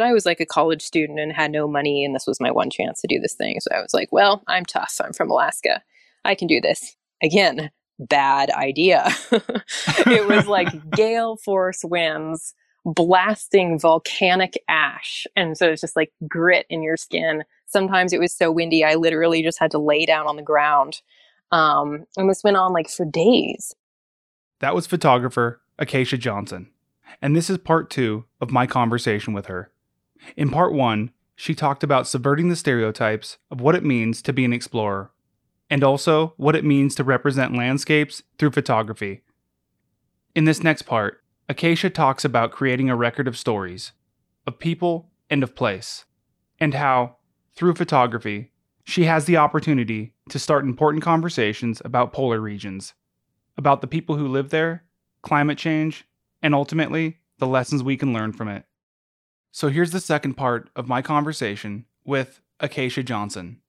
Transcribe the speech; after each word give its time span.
But 0.00 0.06
I 0.06 0.14
was 0.14 0.24
like 0.24 0.40
a 0.40 0.46
college 0.46 0.80
student 0.80 1.20
and 1.20 1.30
had 1.30 1.52
no 1.52 1.68
money, 1.68 2.06
and 2.06 2.14
this 2.14 2.26
was 2.26 2.40
my 2.40 2.50
one 2.50 2.70
chance 2.70 3.02
to 3.02 3.06
do 3.06 3.20
this 3.20 3.34
thing. 3.34 3.60
So 3.60 3.70
I 3.76 3.82
was 3.82 3.92
like, 3.92 4.08
well, 4.10 4.42
I'm 4.48 4.64
tough. 4.64 4.98
I'm 5.04 5.12
from 5.12 5.30
Alaska. 5.30 5.82
I 6.24 6.34
can 6.34 6.48
do 6.48 6.58
this. 6.58 6.96
Again, 7.22 7.70
bad 7.98 8.48
idea. 8.48 9.06
it 9.30 10.26
was 10.26 10.46
like 10.46 10.68
gale 10.96 11.36
force 11.36 11.84
winds 11.84 12.54
blasting 12.86 13.78
volcanic 13.78 14.58
ash. 14.68 15.26
And 15.36 15.58
so 15.58 15.68
it's 15.68 15.82
just 15.82 15.96
like 15.96 16.14
grit 16.26 16.64
in 16.70 16.82
your 16.82 16.96
skin. 16.96 17.44
Sometimes 17.66 18.14
it 18.14 18.20
was 18.20 18.34
so 18.34 18.50
windy, 18.50 18.82
I 18.82 18.94
literally 18.94 19.42
just 19.42 19.60
had 19.60 19.70
to 19.72 19.78
lay 19.78 20.06
down 20.06 20.26
on 20.26 20.36
the 20.36 20.42
ground. 20.42 21.02
Um, 21.52 22.06
and 22.16 22.30
this 22.30 22.42
went 22.42 22.56
on 22.56 22.72
like 22.72 22.88
for 22.88 23.04
days. 23.04 23.74
That 24.60 24.74
was 24.74 24.86
photographer 24.86 25.60
Acacia 25.78 26.16
Johnson. 26.16 26.70
And 27.20 27.36
this 27.36 27.50
is 27.50 27.58
part 27.58 27.90
two 27.90 28.24
of 28.40 28.50
my 28.50 28.66
conversation 28.66 29.34
with 29.34 29.44
her. 29.44 29.70
In 30.36 30.50
part 30.50 30.72
one, 30.72 31.10
she 31.34 31.54
talked 31.54 31.82
about 31.82 32.06
subverting 32.06 32.48
the 32.48 32.56
stereotypes 32.56 33.38
of 33.50 33.60
what 33.60 33.74
it 33.74 33.84
means 33.84 34.20
to 34.22 34.32
be 34.32 34.44
an 34.44 34.52
explorer, 34.52 35.10
and 35.70 35.82
also 35.82 36.34
what 36.36 36.56
it 36.56 36.64
means 36.64 36.94
to 36.94 37.04
represent 37.04 37.56
landscapes 37.56 38.22
through 38.38 38.50
photography. 38.50 39.22
In 40.34 40.44
this 40.44 40.62
next 40.62 40.82
part, 40.82 41.22
Acacia 41.48 41.90
talks 41.90 42.24
about 42.24 42.52
creating 42.52 42.90
a 42.90 42.96
record 42.96 43.26
of 43.26 43.38
stories, 43.38 43.92
of 44.46 44.58
people, 44.58 45.10
and 45.28 45.42
of 45.42 45.56
place, 45.56 46.04
and 46.58 46.74
how, 46.74 47.16
through 47.54 47.74
photography, 47.74 48.52
she 48.84 49.04
has 49.04 49.24
the 49.24 49.36
opportunity 49.36 50.14
to 50.28 50.38
start 50.38 50.64
important 50.64 51.02
conversations 51.02 51.80
about 51.84 52.12
polar 52.12 52.40
regions, 52.40 52.94
about 53.56 53.80
the 53.80 53.86
people 53.86 54.16
who 54.16 54.28
live 54.28 54.50
there, 54.50 54.84
climate 55.22 55.58
change, 55.58 56.04
and 56.42 56.54
ultimately, 56.54 57.18
the 57.38 57.46
lessons 57.46 57.82
we 57.82 57.96
can 57.96 58.12
learn 58.12 58.32
from 58.32 58.48
it. 58.48 58.64
So 59.52 59.68
here's 59.68 59.90
the 59.90 59.98
second 59.98 60.34
part 60.34 60.70
of 60.76 60.86
my 60.86 61.02
conversation 61.02 61.84
with 62.04 62.40
Acacia 62.60 63.02
Johnson. 63.02 63.60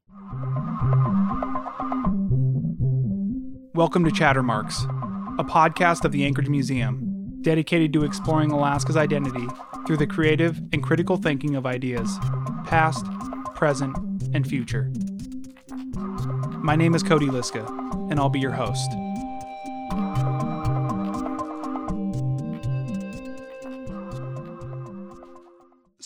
Welcome 3.74 4.06
to 4.06 4.12
Chattermarks, 4.12 4.84
a 5.40 5.44
podcast 5.44 6.06
of 6.06 6.12
the 6.12 6.24
Anchorage 6.24 6.50
Museum 6.50 7.40
dedicated 7.42 7.92
to 7.94 8.04
exploring 8.04 8.52
Alaska's 8.52 8.96
identity 8.96 9.48
through 9.88 9.98
the 9.98 10.06
creative 10.06 10.60
and 10.72 10.84
critical 10.84 11.18
thinking 11.18 11.56
of 11.56 11.66
ideas, 11.66 12.16
past, 12.66 13.04
present, 13.56 13.98
and 14.36 14.48
future. 14.48 14.92
My 16.60 16.76
name 16.76 16.94
is 16.94 17.02
Cody 17.02 17.32
Liska, 17.32 17.66
and 18.12 18.20
I'll 18.20 18.30
be 18.30 18.40
your 18.40 18.52
host. 18.52 18.92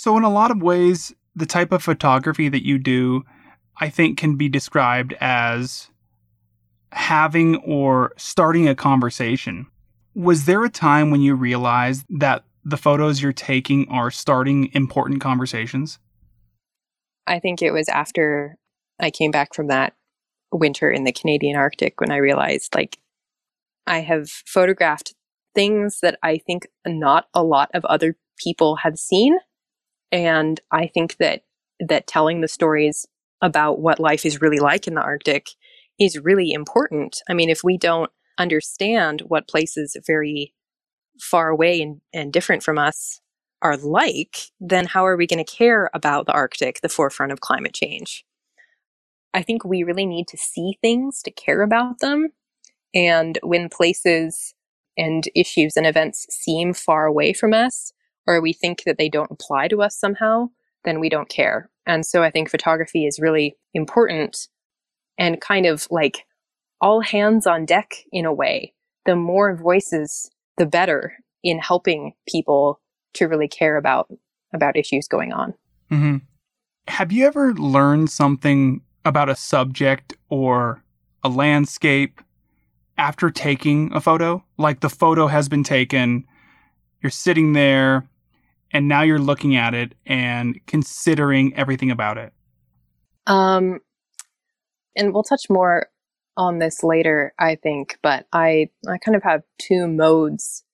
So, 0.06 0.16
in 0.18 0.24
a 0.24 0.30
lot 0.30 0.52
of 0.52 0.62
ways, 0.62 1.16
the 1.36 1.48
type 1.48 1.72
of 1.72 1.82
photography 1.82 2.48
that 2.50 2.64
you 2.64 2.78
do, 2.78 3.24
I 3.82 3.90
think, 3.90 4.20
can 4.20 4.36
be 4.36 4.48
described 4.48 5.16
as 5.20 5.90
having 6.92 7.56
or 7.66 8.14
starting 8.16 8.68
a 8.68 8.76
conversation 8.76 9.66
was 10.14 10.46
there 10.46 10.64
a 10.64 10.70
time 10.70 11.10
when 11.10 11.22
you 11.22 11.34
realized 11.34 12.06
that 12.08 12.44
the 12.64 12.78
photos 12.78 13.20
you're 13.20 13.34
taking 13.34 13.90
are 13.90 14.12
starting 14.12 14.70
important 14.74 15.22
conversations? 15.22 15.98
I 17.26 17.40
think 17.40 17.64
it 17.64 17.72
was 17.72 17.90
after 17.90 18.58
I 19.00 19.10
came 19.10 19.32
back 19.32 19.56
from 19.56 19.70
that 19.70 19.96
winter 20.52 20.92
in 20.92 21.04
the 21.04 21.14
Canadian 21.14 21.58
Arctic 21.58 22.00
when 22.00 22.12
I 22.12 22.18
realized 22.18 22.76
like 22.76 23.00
I 23.88 24.02
have 24.02 24.30
photographed 24.30 25.16
things 25.56 26.02
that 26.02 26.20
I 26.22 26.38
think 26.38 26.68
not 26.86 27.26
a 27.34 27.42
lot 27.42 27.72
of 27.74 27.84
other 27.86 28.18
people 28.38 28.76
have 28.84 29.00
seen 29.00 29.40
and 30.12 30.60
I 30.72 30.88
think 30.88 31.18
that 31.18 31.44
that 31.80 32.08
telling 32.08 32.42
the 32.42 32.48
stories 32.48 33.06
about 33.42 33.80
what 33.80 34.00
life 34.00 34.26
is 34.26 34.42
really 34.42 34.60
like 34.60 34.88
in 34.88 34.96
the 34.96 35.02
Arctic 35.02 35.50
is 36.00 36.20
really 36.20 36.52
important. 36.52 37.22
I 37.30 37.34
mean, 37.34 37.50
if 37.50 37.64
we 37.64 37.78
don't 37.78 38.12
understand 38.38 39.22
what 39.28 39.48
places 39.48 39.96
very 40.06 40.54
far 41.20 41.50
away 41.50 41.82
and, 41.82 42.02
and 42.14 42.34
different 42.34 42.64
from 42.64 42.78
us 42.78 43.22
are 43.62 43.78
like, 43.78 44.38
then 44.60 44.86
how 44.86 45.06
are 45.06 45.18
we 45.18 45.28
going 45.28 45.44
to 45.44 45.52
care 45.52 45.90
about 45.94 46.26
the 46.26 46.34
Arctic, 46.34 46.82
the 46.82 46.90
forefront 46.90 47.32
of 47.32 47.40
climate 47.40 47.74
change? 47.74 48.26
I 49.34 49.42
think 49.42 49.66
we 49.66 49.84
really 49.84 50.06
need 50.06 50.28
to 50.30 50.38
see 50.38 50.78
things 50.82 51.22
to 51.24 51.32
care 51.32 51.62
about 51.62 52.00
them. 52.00 52.30
And 52.94 53.38
when 53.44 53.70
places 53.70 54.54
and 54.98 55.26
issues 55.36 55.76
and 55.76 55.86
events 55.86 56.26
seem 56.30 56.74
far 56.74 57.06
away 57.06 57.34
from 57.34 57.54
us, 57.54 57.92
or 58.28 58.42
we 58.42 58.54
think 58.54 58.84
that 58.86 58.98
they 58.98 59.10
don't 59.10 59.32
apply 59.32 59.68
to 59.70 59.82
us 59.82 59.98
somehow, 59.98 60.48
then 60.84 61.00
we 61.00 61.10
don't 61.10 61.30
care. 61.30 61.70
And 61.86 62.06
so 62.06 62.24
I 62.24 62.32
think 62.32 62.50
photography 62.50 63.06
is 63.06 63.20
really 63.20 63.56
important 63.74 64.48
and 65.18 65.40
kind 65.42 65.66
of 65.66 65.88
like 65.92 66.26
all 66.82 67.02
hands 67.02 67.48
on 67.48 67.66
deck 67.66 67.96
in 68.12 68.26
a 68.26 68.34
way. 68.34 68.74
The 69.06 69.16
more 69.16 69.56
voices, 69.56 70.32
the 70.58 70.66
better 70.66 71.14
in 71.44 71.60
helping 71.60 72.14
people 72.28 72.82
to 73.14 73.26
really 73.26 73.48
care 73.48 73.78
about 73.78 74.08
about 74.54 74.78
issues 74.78 75.08
going 75.08 75.34
on. 75.34 75.54
Mm-hmm. 75.92 76.18
Have 76.88 77.12
you 77.12 77.26
ever 77.26 77.54
learned 77.54 78.10
something 78.10 78.82
about 79.04 79.30
a 79.30 79.36
subject 79.36 80.14
or 80.30 80.84
a 81.24 81.30
landscape 81.30 82.22
after 82.98 83.30
taking 83.30 83.92
a 83.94 84.00
photo? 84.00 84.44
Like 84.58 84.80
the 84.80 84.90
photo 84.90 85.28
has 85.28 85.50
been 85.50 85.64
taken, 85.64 86.26
you're 87.02 87.10
sitting 87.10 87.54
there, 87.54 88.08
and 88.76 88.90
now 88.90 89.04
you're 89.04 89.18
looking 89.18 89.56
at 89.56 89.74
it 89.74 89.96
and 90.06 90.60
considering 90.68 91.56
everything 91.56 91.92
about 91.92 92.18
it. 92.18 92.34
Um, 93.26 93.80
and 94.98 95.14
we'll 95.14 95.24
touch 95.24 95.44
more 95.50 95.88
on 96.36 96.60
this 96.60 96.84
later, 96.84 97.34
I 97.40 97.56
think, 97.56 97.98
but 98.04 98.28
I 98.34 98.68
I 98.86 98.98
kind 98.98 99.16
of 99.16 99.24
have 99.24 99.44
two 99.58 99.88
modes 99.88 100.66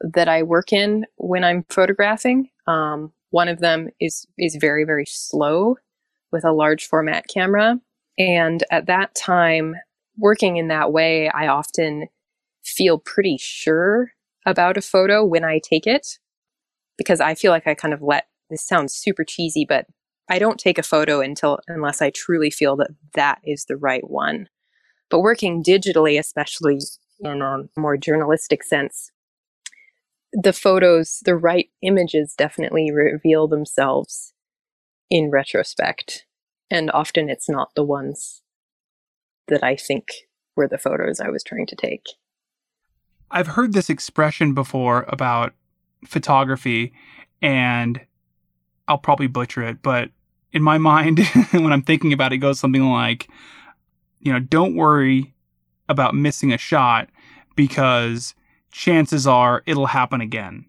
that 0.00 0.28
I 0.28 0.42
work 0.42 0.72
in 0.72 1.06
when 1.18 1.44
I'm 1.44 1.64
photographing. 1.68 2.50
Um, 2.66 3.12
one 3.30 3.46
of 3.46 3.60
them 3.60 3.90
is 4.00 4.26
is 4.36 4.56
very 4.60 4.82
very 4.82 5.06
slow 5.06 5.76
with 6.32 6.44
a 6.44 6.52
large 6.52 6.84
format 6.84 7.26
camera, 7.32 7.78
and 8.18 8.64
at 8.72 8.86
that 8.86 9.14
time, 9.14 9.76
working 10.18 10.56
in 10.56 10.66
that 10.66 10.92
way, 10.92 11.28
I 11.28 11.46
often 11.46 12.08
feel 12.64 12.98
pretty 12.98 13.36
sure 13.38 14.10
about 14.44 14.76
a 14.76 14.82
photo 14.82 15.24
when 15.24 15.44
I 15.44 15.60
take 15.62 15.86
it 15.86 16.18
because 16.96 17.20
I 17.20 17.34
feel 17.34 17.52
like 17.52 17.66
I 17.66 17.74
kind 17.74 17.94
of 17.94 18.02
let 18.02 18.26
this 18.50 18.66
sounds 18.66 18.94
super 18.94 19.24
cheesy, 19.24 19.64
but 19.68 19.86
I 20.28 20.38
don't 20.38 20.58
take 20.58 20.78
a 20.78 20.82
photo 20.82 21.20
until 21.20 21.58
unless 21.68 22.02
I 22.02 22.10
truly 22.10 22.50
feel 22.50 22.76
that 22.76 22.90
that 23.14 23.40
is 23.44 23.64
the 23.64 23.76
right 23.76 24.08
one. 24.08 24.48
But 25.10 25.20
working 25.20 25.62
digitally, 25.62 26.18
especially 26.18 26.78
in 27.20 27.42
a 27.42 27.64
more 27.76 27.96
journalistic 27.96 28.64
sense, 28.64 29.12
the 30.32 30.52
photos, 30.52 31.20
the 31.24 31.36
right 31.36 31.68
images 31.82 32.34
definitely 32.36 32.90
reveal 32.90 33.46
themselves 33.46 34.34
in 35.08 35.30
retrospect. 35.30 36.26
And 36.70 36.90
often 36.90 37.30
it's 37.30 37.48
not 37.48 37.70
the 37.76 37.84
ones 37.84 38.42
that 39.48 39.62
I 39.62 39.76
think 39.76 40.08
were 40.56 40.66
the 40.66 40.78
photos 40.78 41.20
I 41.20 41.28
was 41.28 41.44
trying 41.44 41.66
to 41.66 41.76
take. 41.76 42.04
I've 43.30 43.48
heard 43.48 43.72
this 43.72 43.88
expression 43.88 44.54
before 44.54 45.04
about 45.08 45.52
photography, 46.06 46.92
and 47.42 48.00
I'll 48.88 48.98
probably 48.98 49.26
butcher 49.26 49.62
it, 49.62 49.82
but 49.82 50.10
in 50.52 50.62
my 50.62 50.78
mind, 50.92 51.20
when 51.50 51.72
I'm 51.72 51.82
thinking 51.82 52.12
about 52.12 52.32
it, 52.32 52.36
it 52.36 52.38
goes 52.38 52.58
something 52.58 52.84
like 52.84 53.28
you 54.20 54.32
know, 54.32 54.40
don't 54.40 54.74
worry 54.74 55.34
about 55.88 56.14
missing 56.14 56.52
a 56.52 56.58
shot 56.58 57.08
because 57.54 58.34
chances 58.72 59.24
are 59.26 59.62
it'll 59.66 59.86
happen 59.86 60.20
again. 60.20 60.66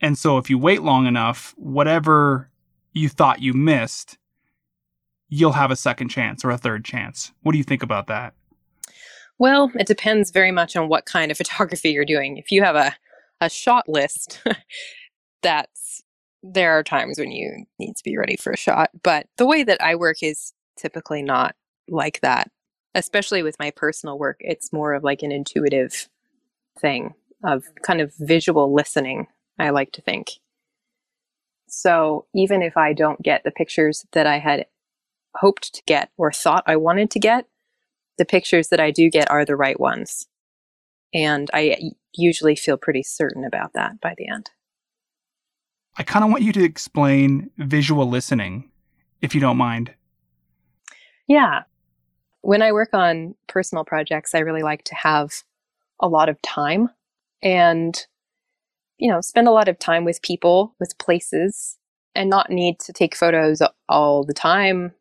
And 0.00 0.16
so 0.16 0.38
if 0.38 0.48
you 0.48 0.58
wait 0.58 0.82
long 0.82 1.06
enough, 1.06 1.54
whatever 1.58 2.50
you 2.92 3.10
thought 3.10 3.42
you 3.42 3.52
missed, 3.52 4.16
you'll 5.28 5.52
have 5.52 5.70
a 5.70 5.76
second 5.76 6.08
chance 6.08 6.44
or 6.44 6.50
a 6.50 6.56
third 6.56 6.84
chance. 6.84 7.32
What 7.42 7.52
do 7.52 7.58
you 7.58 7.64
think 7.64 7.82
about 7.82 8.06
that? 8.06 8.34
Well, 9.38 9.70
it 9.74 9.86
depends 9.86 10.30
very 10.30 10.52
much 10.52 10.76
on 10.76 10.88
what 10.88 11.06
kind 11.06 11.30
of 11.30 11.36
photography 11.38 11.90
you're 11.90 12.04
doing. 12.04 12.38
If 12.38 12.50
you 12.50 12.62
have 12.62 12.76
a, 12.76 12.96
a 13.40 13.50
shot 13.50 13.88
list, 13.88 14.42
that's 15.42 16.02
there 16.42 16.72
are 16.72 16.82
times 16.82 17.18
when 17.18 17.30
you 17.30 17.64
need 17.78 17.96
to 17.96 18.04
be 18.04 18.18
ready 18.18 18.36
for 18.36 18.52
a 18.52 18.56
shot. 18.56 18.90
But 19.02 19.26
the 19.38 19.46
way 19.46 19.62
that 19.62 19.82
I 19.82 19.94
work 19.94 20.22
is 20.22 20.52
typically 20.76 21.22
not 21.22 21.54
like 21.88 22.20
that 22.20 22.50
especially 22.94 23.42
with 23.42 23.58
my 23.58 23.70
personal 23.70 24.18
work, 24.18 24.36
it's 24.40 24.72
more 24.72 24.94
of 24.94 25.02
like 25.02 25.22
an 25.22 25.32
intuitive 25.32 26.08
thing 26.78 27.14
of 27.42 27.64
kind 27.82 28.00
of 28.00 28.14
visual 28.18 28.72
listening, 28.72 29.26
I 29.58 29.70
like 29.70 29.92
to 29.92 30.02
think. 30.02 30.30
So 31.68 32.26
even 32.34 32.62
if 32.62 32.76
I 32.76 32.92
don't 32.92 33.20
get 33.20 33.42
the 33.44 33.50
pictures 33.50 34.06
that 34.12 34.26
I 34.26 34.38
had 34.38 34.66
hoped 35.34 35.74
to 35.74 35.82
get 35.86 36.10
or 36.16 36.32
thought 36.32 36.62
I 36.66 36.76
wanted 36.76 37.10
to 37.10 37.18
get, 37.18 37.46
the 38.16 38.24
pictures 38.24 38.68
that 38.68 38.80
I 38.80 38.92
do 38.92 39.10
get 39.10 39.30
are 39.30 39.44
the 39.44 39.56
right 39.56 39.78
ones. 39.78 40.28
And 41.14 41.48
I 41.54 41.92
usually 42.12 42.56
feel 42.56 42.76
pretty 42.76 43.04
certain 43.04 43.44
about 43.44 43.72
that 43.74 44.00
by 44.00 44.14
the 44.18 44.28
end. 44.28 44.50
I 45.96 46.02
kind 46.02 46.24
of 46.24 46.30
want 46.30 46.42
you 46.42 46.52
to 46.52 46.64
explain 46.64 47.50
visual 47.56 48.08
listening, 48.08 48.70
if 49.22 49.34
you 49.34 49.40
don't 49.40 49.56
mind. 49.56 49.94
Yeah. 51.28 51.62
When 52.40 52.62
I 52.62 52.72
work 52.72 52.90
on 52.92 53.36
personal 53.46 53.84
projects, 53.84 54.34
I 54.34 54.40
really 54.40 54.62
like 54.62 54.82
to 54.84 54.94
have 54.96 55.30
a 56.00 56.08
lot 56.08 56.28
of 56.28 56.42
time 56.42 56.90
and, 57.42 57.96
you 58.98 59.10
know, 59.10 59.20
spend 59.20 59.46
a 59.46 59.52
lot 59.52 59.68
of 59.68 59.78
time 59.78 60.04
with 60.04 60.20
people, 60.20 60.74
with 60.80 60.98
places, 60.98 61.78
and 62.16 62.28
not 62.28 62.50
need 62.50 62.80
to 62.80 62.92
take 62.92 63.16
photos 63.16 63.62
all 63.88 64.24
the 64.24 64.34
time 64.34 64.92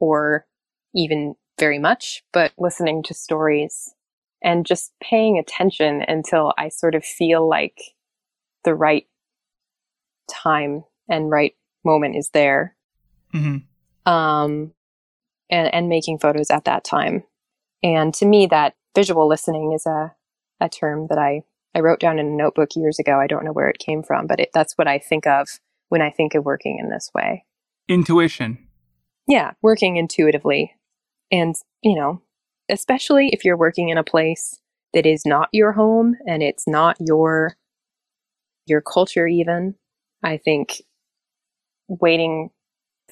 or 0.00 0.46
even 0.94 1.34
very 1.58 1.78
much, 1.78 2.22
but 2.32 2.52
listening 2.58 3.02
to 3.04 3.14
stories 3.14 3.94
and 4.42 4.66
just 4.66 4.92
paying 5.02 5.38
attention 5.38 6.02
until 6.06 6.52
I 6.58 6.68
sort 6.68 6.94
of 6.94 7.04
feel 7.04 7.48
like 7.48 7.78
the 8.64 8.74
right 8.74 9.06
time 10.30 10.84
and 11.08 11.30
right 11.30 11.54
moment 11.84 12.16
is 12.16 12.30
there. 12.30 12.76
Mm-hmm. 13.34 14.12
Um, 14.12 14.72
and, 15.50 15.72
and 15.74 15.88
making 15.88 16.18
photos 16.18 16.50
at 16.50 16.64
that 16.64 16.82
time. 16.82 17.24
And 17.82 18.12
to 18.14 18.26
me, 18.26 18.46
that 18.46 18.74
visual 18.94 19.28
listening 19.28 19.72
is 19.72 19.86
a, 19.86 20.14
a 20.60 20.68
term 20.68 21.06
that 21.08 21.18
I, 21.18 21.42
I 21.74 21.80
wrote 21.80 22.00
down 22.00 22.18
in 22.18 22.26
a 22.26 22.30
notebook 22.30 22.70
years 22.74 22.98
ago. 22.98 23.20
I 23.20 23.26
don't 23.26 23.44
know 23.44 23.52
where 23.52 23.68
it 23.68 23.78
came 23.78 24.02
from, 24.02 24.26
but 24.26 24.40
it, 24.40 24.50
that's 24.54 24.74
what 24.74 24.88
I 24.88 24.98
think 24.98 25.26
of 25.26 25.48
when 25.88 26.02
I 26.02 26.10
think 26.10 26.34
of 26.34 26.44
working 26.44 26.78
in 26.80 26.90
this 26.90 27.10
way. 27.14 27.44
Intuition. 27.88 28.66
Yeah, 29.28 29.52
working 29.62 29.96
intuitively. 29.96 30.74
And, 31.30 31.54
you 31.82 31.94
know, 31.94 32.22
especially 32.70 33.30
if 33.32 33.44
you're 33.44 33.56
working 33.56 33.88
in 33.88 33.98
a 33.98 34.04
place 34.04 34.58
that 34.94 35.06
is 35.06 35.24
not 35.24 35.48
your 35.52 35.72
home 35.72 36.16
and 36.26 36.42
it's 36.42 36.66
not 36.66 36.96
your 37.00 37.56
your 38.66 38.80
culture 38.80 39.26
even 39.26 39.74
i 40.22 40.36
think 40.36 40.82
waiting 41.88 42.50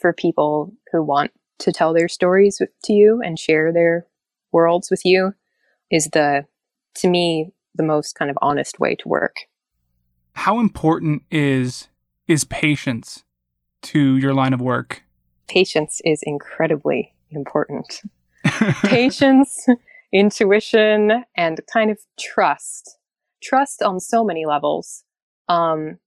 for 0.01 0.13
people 0.13 0.73
who 0.93 1.03
want 1.03 1.31
to 1.59 1.73
tell 1.73 1.93
their 1.93 2.09
stories 2.09 2.59
with, 2.59 2.71
to 2.85 2.93
you 2.93 3.21
and 3.25 3.39
share 3.39 3.73
their 3.73 4.07
worlds 4.53 4.91
with 4.91 5.05
you 5.05 5.35
is 5.91 6.09
the 6.13 6.47
to 6.95 7.09
me 7.09 7.53
the 7.75 7.83
most 7.83 8.15
kind 8.15 8.31
of 8.31 8.39
honest 8.43 8.81
way 8.81 8.95
to 8.97 9.09
work. 9.09 9.37
How 10.35 10.59
important 10.59 11.23
is 11.31 11.89
is 12.27 12.45
patience 12.45 13.25
to 13.83 14.17
your 14.17 14.35
line 14.35 14.53
of 14.53 14.61
work? 14.61 15.03
Patience 15.49 16.01
is 16.05 16.21
incredibly 16.23 17.15
important 17.31 18.03
patience, 18.85 19.67
intuition, 20.13 21.25
and 21.37 21.61
kind 21.73 21.91
of 21.91 21.99
trust. 22.19 22.99
Trust 23.43 23.83
on 23.83 24.01
so 24.01 24.25
many 24.25 24.47
levels. 24.47 25.05
Um, 25.49 25.99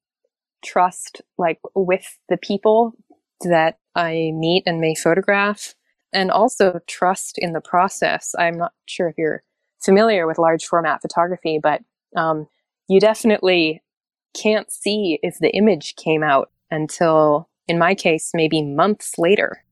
trust, 0.63 1.21
like 1.37 1.59
with 1.75 2.17
the 2.29 2.37
people 2.37 2.93
that 3.41 3.77
I 3.95 4.31
meet 4.33 4.63
and 4.65 4.79
may 4.79 4.95
photograph, 4.95 5.75
and 6.13 6.31
also 6.31 6.79
trust 6.87 7.37
in 7.37 7.53
the 7.53 7.61
process. 7.61 8.33
I'm 8.37 8.57
not 8.57 8.73
sure 8.87 9.09
if 9.09 9.15
you're 9.17 9.43
familiar 9.83 10.27
with 10.27 10.37
large 10.37 10.65
format 10.65 11.01
photography, 11.01 11.59
but 11.61 11.81
um, 12.15 12.47
you 12.87 12.99
definitely 12.99 13.81
can't 14.33 14.71
see 14.71 15.19
if 15.21 15.37
the 15.39 15.51
image 15.51 15.95
came 15.95 16.23
out 16.23 16.51
until, 16.71 17.49
in 17.67 17.77
my 17.77 17.95
case, 17.95 18.31
maybe 18.33 18.63
months 18.63 19.13
later. 19.17 19.63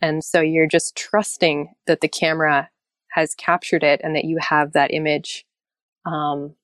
And 0.00 0.22
so 0.22 0.40
you're 0.40 0.68
just 0.68 0.96
trusting 0.96 1.74
that 1.86 2.00
the 2.00 2.08
camera 2.08 2.68
has 3.12 3.34
captured 3.34 3.82
it 3.82 4.00
and 4.04 4.14
that 4.16 4.24
you 4.24 4.38
have 4.40 4.72
that 4.72 4.92
image. 4.92 5.46
Um, 6.04 6.56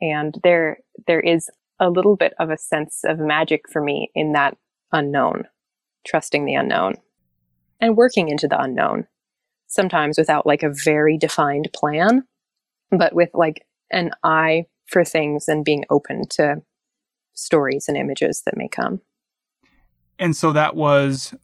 and 0.00 0.38
there, 0.42 0.78
there 1.06 1.20
is 1.20 1.50
a 1.80 1.90
little 1.90 2.16
bit 2.16 2.34
of 2.38 2.50
a 2.50 2.58
sense 2.58 3.00
of 3.04 3.18
magic 3.18 3.68
for 3.70 3.82
me 3.82 4.10
in 4.14 4.32
that 4.32 4.56
unknown, 4.92 5.44
trusting 6.06 6.44
the 6.44 6.54
unknown 6.54 6.94
and 7.80 7.96
working 7.96 8.28
into 8.28 8.48
the 8.48 8.60
unknown, 8.60 9.06
sometimes 9.66 10.18
without 10.18 10.46
like 10.46 10.62
a 10.62 10.72
very 10.84 11.18
defined 11.18 11.68
plan, 11.74 12.24
but 12.90 13.14
with 13.14 13.30
like 13.34 13.66
an 13.90 14.10
eye 14.22 14.66
for 14.86 15.04
things 15.04 15.48
and 15.48 15.64
being 15.64 15.84
open 15.90 16.28
to 16.28 16.62
stories 17.34 17.86
and 17.88 17.96
images 17.96 18.42
that 18.46 18.56
may 18.56 18.68
come. 18.68 19.00
And 20.18 20.36
so 20.36 20.52
that 20.52 20.76
was 20.76 21.34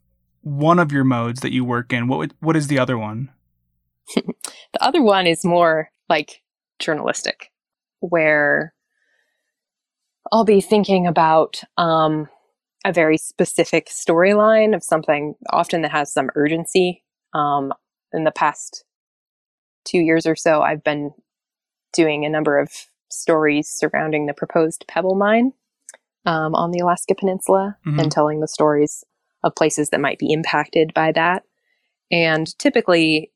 one 0.43 0.79
of 0.79 0.93
your 0.93 1.05
modes 1.05 1.41
that 1.41 1.53
you 1.53 1.65
work 1.65 1.93
in. 1.93 2.09
What 2.09 2.19
would, 2.19 2.35
what 2.41 2.57
is 2.57 2.67
the 2.69 2.79
other 2.79 2.99
one? 2.99 3.31
the 4.15 4.35
other 4.81 5.03
one 5.03 5.27
is 5.27 5.45
more 5.45 5.91
like 6.09 6.43
journalistic, 6.79 7.51
where 8.01 8.75
I'll 10.33 10.45
be 10.45 10.61
thinking 10.61 11.07
about 11.07 11.63
um, 11.77 12.29
a 12.85 12.93
very 12.93 13.17
specific 13.17 13.89
storyline 13.89 14.75
of 14.75 14.83
something 14.83 15.35
often 15.51 15.83
that 15.83 15.93
has 15.93 16.13
some 16.13 16.31
urgency. 16.35 17.05
Um, 17.33 17.73
in 18.13 18.25
the 18.25 18.33
past 18.33 18.85
two 19.85 19.99
years 19.99 20.27
or 20.27 20.35
so, 20.35 20.63
I've 20.63 20.83
been 20.83 21.13
doing 21.93 22.25
a 22.25 22.29
number 22.31 22.59
of 22.59 22.71
stories 23.09 23.69
surrounding 23.69 24.27
the 24.27 24.35
proposed 24.35 24.85
Pebble 24.89 25.15
Mine 25.15 25.53
um, 26.27 26.55
on 26.55 26.71
the 26.71 26.81
Alaska 26.81 27.15
Peninsula 27.15 27.77
mm-hmm. 27.87 28.01
and 28.01 28.11
telling 28.11 28.41
the 28.41 28.49
stories 28.49 29.05
of 29.45 29.55
places 29.55 29.91
that 29.91 30.01
might 30.01 30.19
be 30.19 30.33
impacted 30.33 30.93
by 30.95 31.13
that. 31.13 31.45
And 32.11 32.57
typically, 32.59 33.31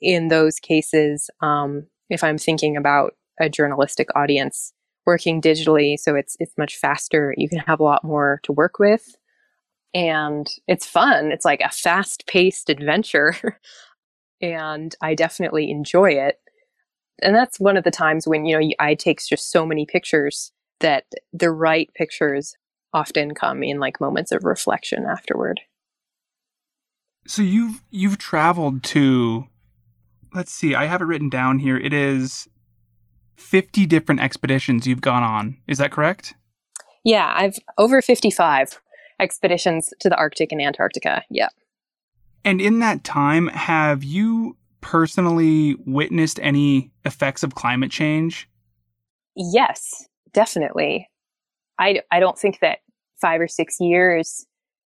in 0.00 0.28
those 0.28 0.58
cases, 0.58 1.30
um, 1.40 1.86
if 2.10 2.24
I'm 2.24 2.38
thinking 2.38 2.76
about 2.76 3.14
a 3.40 3.48
journalistic 3.48 4.08
audience 4.14 4.72
working 5.06 5.40
digitally, 5.40 5.98
so 5.98 6.14
it's 6.14 6.36
it's 6.40 6.56
much 6.56 6.76
faster. 6.76 7.34
You 7.36 7.48
can 7.48 7.58
have 7.60 7.80
a 7.80 7.84
lot 7.84 8.04
more 8.04 8.40
to 8.44 8.52
work 8.52 8.78
with, 8.78 9.16
and 9.92 10.46
it's 10.66 10.86
fun. 10.86 11.32
It's 11.32 11.44
like 11.44 11.60
a 11.60 11.70
fast 11.70 12.26
paced 12.26 12.70
adventure, 12.70 13.36
and 14.40 14.94
I 15.02 15.14
definitely 15.14 15.70
enjoy 15.70 16.10
it. 16.12 16.38
And 17.22 17.34
that's 17.34 17.60
one 17.60 17.76
of 17.76 17.84
the 17.84 17.90
times 17.90 18.26
when 18.26 18.46
you 18.46 18.58
know 18.58 18.68
I 18.80 18.94
take 18.94 19.24
just 19.24 19.50
so 19.50 19.66
many 19.66 19.86
pictures 19.86 20.52
that 20.80 21.04
the 21.32 21.50
right 21.50 21.88
pictures 21.94 22.56
often 22.94 23.34
come 23.34 23.62
in 23.62 23.78
like 23.78 24.00
moments 24.00 24.32
of 24.32 24.44
reflection 24.44 25.04
afterward. 25.04 25.60
So 27.26 27.42
you've 27.42 27.82
you've 27.90 28.18
traveled 28.18 28.82
to 28.84 29.48
let's 30.34 30.52
see, 30.52 30.74
I 30.74 30.86
have 30.86 31.00
it 31.00 31.04
written 31.04 31.28
down 31.28 31.58
here. 31.58 31.76
It 31.76 31.92
is 31.92 32.48
50 33.36 33.86
different 33.86 34.20
expeditions 34.20 34.86
you've 34.86 35.00
gone 35.00 35.22
on. 35.22 35.56
Is 35.66 35.78
that 35.78 35.92
correct? 35.92 36.34
Yeah, 37.04 37.32
I've 37.36 37.58
over 37.78 38.02
55 38.02 38.80
expeditions 39.20 39.90
to 40.00 40.08
the 40.08 40.16
Arctic 40.16 40.52
and 40.52 40.60
Antarctica. 40.60 41.22
Yeah. 41.30 41.48
And 42.44 42.60
in 42.60 42.80
that 42.80 43.04
time, 43.04 43.48
have 43.48 44.04
you 44.04 44.56
personally 44.80 45.76
witnessed 45.86 46.38
any 46.42 46.92
effects 47.04 47.42
of 47.42 47.54
climate 47.54 47.90
change? 47.90 48.48
Yes, 49.36 50.06
definitely. 50.32 51.08
I, 51.78 52.02
I 52.10 52.20
don't 52.20 52.38
think 52.38 52.60
that 52.60 52.78
five 53.24 53.40
or 53.40 53.48
six 53.48 53.80
years 53.80 54.46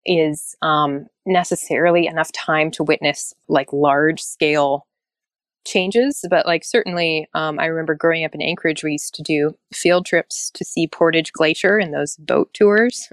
is 0.03 0.55
um, 0.63 1.05
necessarily 1.27 2.07
enough 2.07 2.31
time 2.31 2.71
to 2.71 2.83
witness 2.83 3.35
like 3.47 3.71
large 3.71 4.19
scale 4.19 4.87
changes 5.63 6.25
but 6.29 6.47
like 6.47 6.63
certainly 6.63 7.27
um, 7.35 7.59
i 7.59 7.65
remember 7.65 7.93
growing 7.93 8.25
up 8.25 8.33
in 8.33 8.41
anchorage 8.41 8.83
we 8.83 8.93
used 8.93 9.13
to 9.13 9.21
do 9.21 9.55
field 9.71 10.05
trips 10.07 10.49
to 10.51 10.65
see 10.65 10.87
portage 10.87 11.31
glacier 11.33 11.77
and 11.77 11.93
those 11.93 12.15
boat 12.17 12.51
tours 12.53 13.11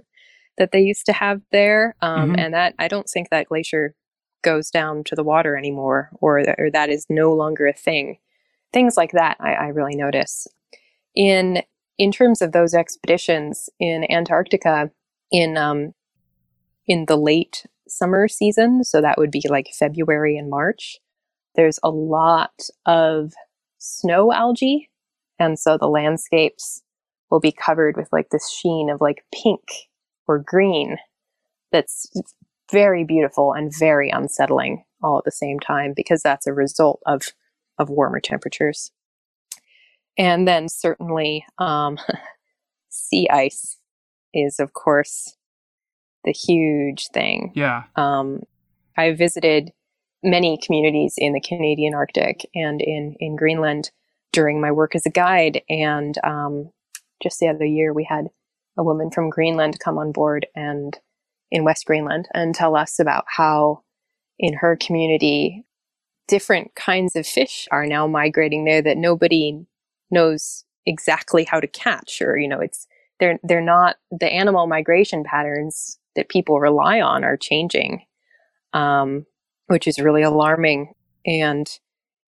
that 0.58 0.72
they 0.72 0.80
used 0.80 1.04
to 1.04 1.12
have 1.12 1.42
there 1.50 1.94
um, 2.00 2.30
mm-hmm. 2.30 2.38
and 2.38 2.54
that 2.54 2.74
i 2.78 2.88
don't 2.88 3.08
think 3.08 3.28
that 3.28 3.48
glacier 3.48 3.94
goes 4.42 4.70
down 4.70 5.04
to 5.04 5.14
the 5.14 5.22
water 5.22 5.56
anymore 5.56 6.10
or, 6.20 6.42
or 6.58 6.70
that 6.70 6.88
is 6.88 7.06
no 7.08 7.32
longer 7.32 7.66
a 7.66 7.72
thing 7.72 8.18
things 8.72 8.96
like 8.96 9.12
that 9.12 9.36
I, 9.40 9.52
I 9.52 9.66
really 9.68 9.94
notice 9.94 10.46
in 11.14 11.62
in 11.98 12.12
terms 12.12 12.42
of 12.42 12.52
those 12.52 12.74
expeditions 12.74 13.70
in 13.78 14.10
antarctica 14.10 14.90
in 15.32 15.56
um, 15.56 15.94
in 16.86 17.06
the 17.06 17.16
late 17.16 17.66
summer 17.88 18.28
season, 18.28 18.84
so 18.84 19.00
that 19.00 19.18
would 19.18 19.32
be 19.32 19.42
like 19.48 19.68
February 19.78 20.36
and 20.36 20.50
March. 20.50 20.98
There's 21.56 21.80
a 21.82 21.90
lot 21.90 22.52
of 22.86 23.32
snow 23.78 24.32
algae, 24.32 24.90
and 25.38 25.58
so 25.58 25.78
the 25.78 25.88
landscapes 25.88 26.82
will 27.30 27.40
be 27.40 27.52
covered 27.52 27.96
with 27.96 28.08
like 28.12 28.30
this 28.30 28.50
sheen 28.50 28.90
of 28.90 29.00
like 29.00 29.24
pink 29.34 29.64
or 30.28 30.38
green 30.38 30.98
that's 31.72 32.10
very 32.70 33.04
beautiful 33.04 33.52
and 33.52 33.72
very 33.76 34.10
unsettling 34.10 34.84
all 35.02 35.18
at 35.18 35.24
the 35.24 35.32
same 35.32 35.58
time 35.58 35.92
because 35.96 36.22
that's 36.22 36.46
a 36.46 36.52
result 36.52 37.00
of 37.06 37.22
of 37.78 37.90
warmer 37.90 38.20
temperatures. 38.20 38.92
And 40.18 40.46
then 40.46 40.68
certainly 40.68 41.44
um, 41.58 41.98
sea 42.90 43.28
ice 43.30 43.78
is, 44.34 44.58
of 44.58 44.72
course, 44.72 45.36
the 46.24 46.32
huge 46.32 47.08
thing. 47.08 47.52
Yeah. 47.54 47.84
Um, 47.96 48.42
I 48.96 49.12
visited 49.12 49.72
many 50.22 50.58
communities 50.64 51.14
in 51.18 51.32
the 51.32 51.40
Canadian 51.40 51.94
Arctic 51.94 52.48
and 52.54 52.80
in, 52.80 53.16
in 53.18 53.36
Greenland 53.36 53.90
during 54.32 54.60
my 54.60 54.70
work 54.70 54.94
as 54.94 55.06
a 55.06 55.10
guide. 55.10 55.62
And 55.68 56.16
um, 56.24 56.70
just 57.22 57.40
the 57.40 57.48
other 57.48 57.64
year, 57.64 57.92
we 57.92 58.04
had 58.08 58.28
a 58.78 58.84
woman 58.84 59.10
from 59.10 59.30
Greenland 59.30 59.78
come 59.80 59.98
on 59.98 60.12
board 60.12 60.46
and 60.54 60.98
in 61.50 61.64
West 61.64 61.84
Greenland 61.86 62.28
and 62.32 62.54
tell 62.54 62.74
us 62.74 62.98
about 62.98 63.24
how 63.28 63.82
in 64.38 64.54
her 64.54 64.76
community 64.76 65.64
different 66.28 66.74
kinds 66.74 67.14
of 67.14 67.26
fish 67.26 67.68
are 67.70 67.86
now 67.86 68.06
migrating 68.06 68.64
there 68.64 68.80
that 68.80 68.96
nobody 68.96 69.66
knows 70.10 70.64
exactly 70.86 71.44
how 71.44 71.60
to 71.60 71.66
catch 71.66 72.20
or 72.22 72.36
you 72.36 72.48
know 72.48 72.58
it's 72.58 72.86
they're 73.22 73.38
they're 73.44 73.60
not 73.60 73.96
the 74.10 74.26
animal 74.26 74.66
migration 74.66 75.22
patterns 75.22 75.98
that 76.16 76.28
people 76.28 76.58
rely 76.58 77.00
on 77.00 77.22
are 77.22 77.36
changing 77.36 78.04
um, 78.72 79.24
which 79.68 79.86
is 79.86 80.00
really 80.00 80.22
alarming 80.22 80.92
and 81.24 81.78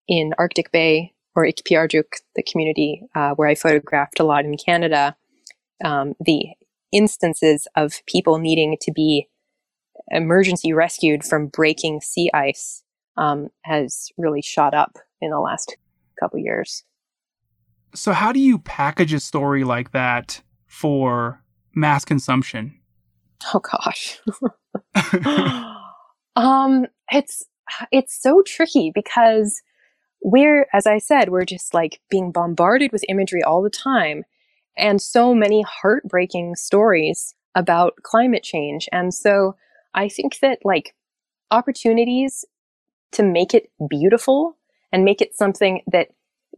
in 0.07 0.33
arctic 0.39 0.71
bay 0.71 1.13
or 1.35 1.45
Ikpiarjuk, 1.45 2.05
the 2.37 2.45
community 2.45 3.03
uh, 3.17 3.33
where 3.35 3.49
i 3.49 3.57
photographed 3.57 4.21
a 4.21 4.25
lot 4.25 4.45
in 4.45 4.57
canada 4.57 5.17
um, 5.85 6.15
the 6.21 6.47
instances 6.93 7.67
of 7.75 8.07
people 8.07 8.39
needing 8.39 8.77
to 8.81 8.93
be 8.93 9.29
emergency 10.09 10.73
rescued 10.73 11.25
from 11.25 11.49
breaking 11.49 12.01
sea 12.01 12.31
ice 12.33 12.85
um, 13.17 13.49
has 13.63 14.11
really 14.17 14.43
shot 14.43 14.75
up 14.75 14.99
in 15.21 15.31
the 15.31 15.41
last 15.41 15.77
couple 16.21 16.39
years. 16.39 16.85
So, 17.95 18.13
how 18.13 18.33
do 18.33 18.39
you 18.39 18.59
package 18.59 19.13
a 19.13 19.21
story 19.21 19.65
like 19.65 19.91
that 19.91 20.41
for 20.75 21.40
mass 21.75 22.04
consumption? 22.04 22.78
Oh 23.52 23.61
gosh, 23.61 24.19
um, 26.37 26.87
it's 27.11 27.45
it's 27.93 28.21
so 28.21 28.43
tricky 28.45 28.90
because 28.95 29.62
we're, 30.23 30.66
as 30.73 30.87
I 30.87 30.99
said, 30.99 31.28
we're 31.28 31.45
just 31.45 31.75
like 31.75 32.00
being 32.11 32.33
bombarded 32.33 32.90
with 32.93 33.04
imagery 33.09 33.43
all 33.43 33.62
the 33.62 33.71
time, 33.71 34.25
and 34.76 35.00
so 35.00 35.35
many 35.35 35.62
heartbreaking 35.62 36.57
stories 36.57 37.35
about 37.54 37.95
climate 38.02 38.43
change, 38.43 38.88
and 38.90 39.14
so 39.14 39.54
I 39.95 40.09
think 40.09 40.40
that 40.40 40.59
like 40.64 40.95
opportunities 41.50 42.45
to 43.12 43.23
make 43.23 43.54
it 43.54 43.71
beautiful 43.88 44.57
and 44.93 45.04
make 45.04 45.21
it 45.21 45.37
something 45.37 45.83
that 45.93 46.09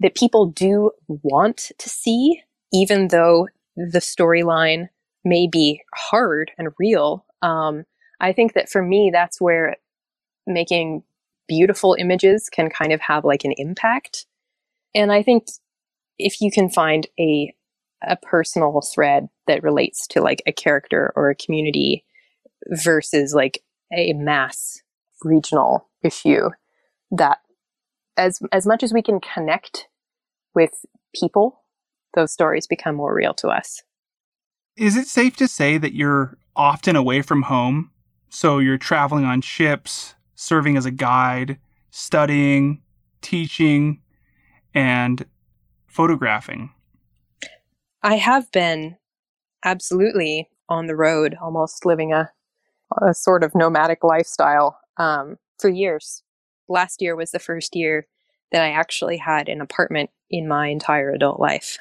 that 0.00 0.14
people 0.14 0.46
do 0.46 0.90
want 1.06 1.72
to 1.78 1.88
see, 1.88 2.42
even 2.72 3.08
though 3.08 3.48
the 3.76 3.98
storyline 3.98 4.88
may 5.24 5.48
be 5.50 5.82
hard 5.94 6.50
and 6.58 6.68
real. 6.78 7.24
Um, 7.42 7.84
I 8.20 8.32
think 8.32 8.54
that 8.54 8.68
for 8.68 8.82
me, 8.82 9.10
that's 9.12 9.40
where 9.40 9.76
making 10.46 11.02
beautiful 11.48 11.96
images 11.98 12.48
can 12.48 12.70
kind 12.70 12.92
of 12.92 13.00
have 13.00 13.24
like 13.24 13.44
an 13.44 13.52
impact. 13.56 14.26
And 14.94 15.12
I 15.12 15.22
think 15.22 15.46
if 16.18 16.40
you 16.40 16.50
can 16.50 16.70
find 16.70 17.06
a 17.18 17.54
a 18.02 18.16
personal 18.16 18.82
thread 18.94 19.28
that 19.46 19.62
relates 19.62 20.06
to 20.06 20.20
like 20.20 20.42
a 20.46 20.52
character 20.52 21.12
or 21.16 21.30
a 21.30 21.34
community 21.34 22.04
versus 22.68 23.34
like 23.34 23.62
a 23.92 24.12
mass 24.12 24.82
regional 25.24 25.88
issue 26.02 26.50
that 27.10 27.38
as 28.16 28.40
as 28.52 28.66
much 28.66 28.82
as 28.82 28.92
we 28.92 29.02
can 29.02 29.18
connect 29.20 29.88
with 30.54 30.84
people 31.14 31.62
those 32.16 32.32
stories 32.32 32.66
become 32.66 32.96
more 32.96 33.14
real 33.14 33.32
to 33.34 33.48
us 33.48 33.82
is 34.76 34.96
it 34.96 35.06
safe 35.06 35.36
to 35.36 35.46
say 35.46 35.78
that 35.78 35.94
you're 35.94 36.36
often 36.56 36.96
away 36.96 37.22
from 37.22 37.42
home 37.42 37.90
so 38.28 38.58
you're 38.58 38.78
traveling 38.78 39.24
on 39.24 39.40
ships 39.40 40.14
serving 40.34 40.76
as 40.76 40.84
a 40.84 40.90
guide 40.90 41.58
studying 41.90 42.82
teaching 43.22 44.00
and 44.74 45.24
photographing 45.86 46.72
i 48.02 48.16
have 48.16 48.50
been 48.50 48.96
absolutely 49.64 50.48
on 50.68 50.88
the 50.88 50.96
road 50.96 51.36
almost 51.40 51.86
living 51.86 52.12
a 52.12 52.30
a 53.02 53.14
sort 53.14 53.42
of 53.42 53.54
nomadic 53.54 54.04
lifestyle 54.04 54.78
um, 54.96 55.36
for 55.58 55.68
years. 55.68 56.22
Last 56.68 57.02
year 57.02 57.16
was 57.16 57.30
the 57.30 57.38
first 57.38 57.76
year 57.76 58.06
that 58.52 58.62
I 58.62 58.70
actually 58.70 59.16
had 59.16 59.48
an 59.48 59.60
apartment 59.60 60.10
in 60.30 60.48
my 60.48 60.68
entire 60.68 61.12
adult 61.12 61.40
life. 61.40 61.78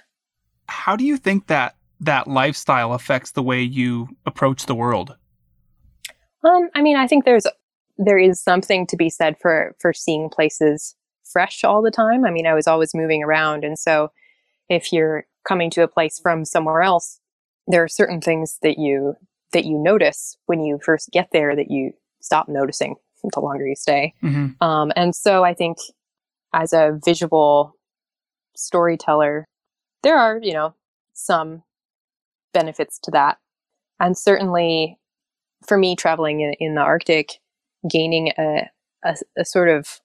How 0.67 0.95
do 0.95 1.05
you 1.05 1.17
think 1.17 1.48
that 1.48 1.75
that 2.00 2.27
lifestyle 2.27 2.93
affects 2.93 3.31
the 3.31 3.43
way 3.43 3.62
you 3.62 4.10
approach 4.25 4.65
the 4.65 4.75
world? 4.75 5.15
Um, 6.43 6.69
I 6.75 6.81
mean, 6.81 6.98
I 6.98 7.07
think 7.07 7.25
there's 7.25 7.48
there 7.98 8.17
is 8.17 8.41
something 8.41 8.86
to 8.88 8.98
be 8.98 9.10
said 9.10 9.36
for 9.41 9.75
for 9.79 9.93
seeing 9.93 10.29
places 10.29 10.95
fresh 11.24 11.63
all 11.63 11.81
the 11.81 11.91
time. 11.91 12.25
I 12.25 12.31
mean, 12.31 12.45
I 12.45 12.53
was 12.53 12.67
always 12.67 12.93
moving 12.93 13.24
around, 13.24 13.63
and 13.63 13.79
so 13.79 14.12
if 14.69 14.91
you're 14.91 15.25
coming 15.48 15.69
to 15.72 15.84
a 15.84 15.88
place 15.88 16.19
from 16.19 16.45
somewhere 16.45 16.81
else, 16.81 17.19
there 17.67 17.84
are 17.84 17.88
certain 17.88 18.22
things 18.22 18.57
that 18.62 18.77
you 18.77 19.15
that 19.53 19.65
you 19.65 19.77
notice 19.77 20.38
when 20.45 20.60
you 20.60 20.79
first 20.84 21.10
get 21.12 21.29
there 21.31 21.55
that 21.55 21.72
you 21.72 21.93
stop 22.19 22.48
noticing 22.50 22.95
the 23.34 23.39
longer 23.39 23.65
you 23.65 23.75
stay. 23.75 24.13
Mm-hmm. 24.24 24.63
Um, 24.63 24.91
and 24.95 25.15
so 25.15 25.43
I 25.43 25.53
think 25.53 25.77
as 26.53 26.74
a 26.74 27.00
visual 27.03 27.75
storyteller, 28.55 29.48
there 30.06 30.18
are, 30.18 30.40
you 30.42 30.54
know, 30.54 30.76
some 31.14 31.64
benefits 32.54 33.00
to 33.00 33.12
that. 33.12 33.40
And 34.00 34.16
certainly 34.16 35.00
for 35.66 35.78
me, 35.78 35.96
traveling 35.96 36.42
in, 36.42 36.54
in 36.60 36.76
the 36.76 36.82
Arctic, 36.82 37.40
gaining 37.90 38.32
a, 38.38 38.70
a, 39.04 39.16
a, 39.36 39.44
sort 39.44 39.68
of 39.68 40.00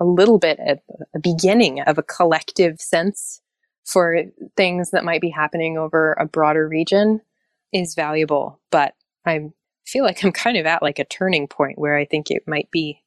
a 0.00 0.04
little 0.04 0.38
bit, 0.38 0.58
a, 0.58 0.78
a 1.14 1.20
beginning 1.20 1.82
of 1.82 1.98
a 1.98 2.02
collective 2.02 2.80
sense 2.80 3.42
for 3.84 4.22
things 4.56 4.92
that 4.92 5.04
might 5.04 5.20
be 5.20 5.30
happening 5.30 5.76
over 5.76 6.14
a 6.14 6.26
broader 6.26 6.66
region 6.66 7.20
is 7.70 7.94
valuable, 7.94 8.60
but 8.70 8.94
I 9.26 9.50
feel 9.86 10.04
like 10.04 10.24
I'm 10.24 10.32
kind 10.44 10.56
of 10.56 10.64
at 10.64 10.82
like 10.82 10.98
a 10.98 11.04
turning 11.04 11.48
point 11.48 11.78
where 11.78 11.98
I 11.98 12.06
think 12.06 12.30
it 12.30 12.44
might 12.46 12.70
be 12.70 13.02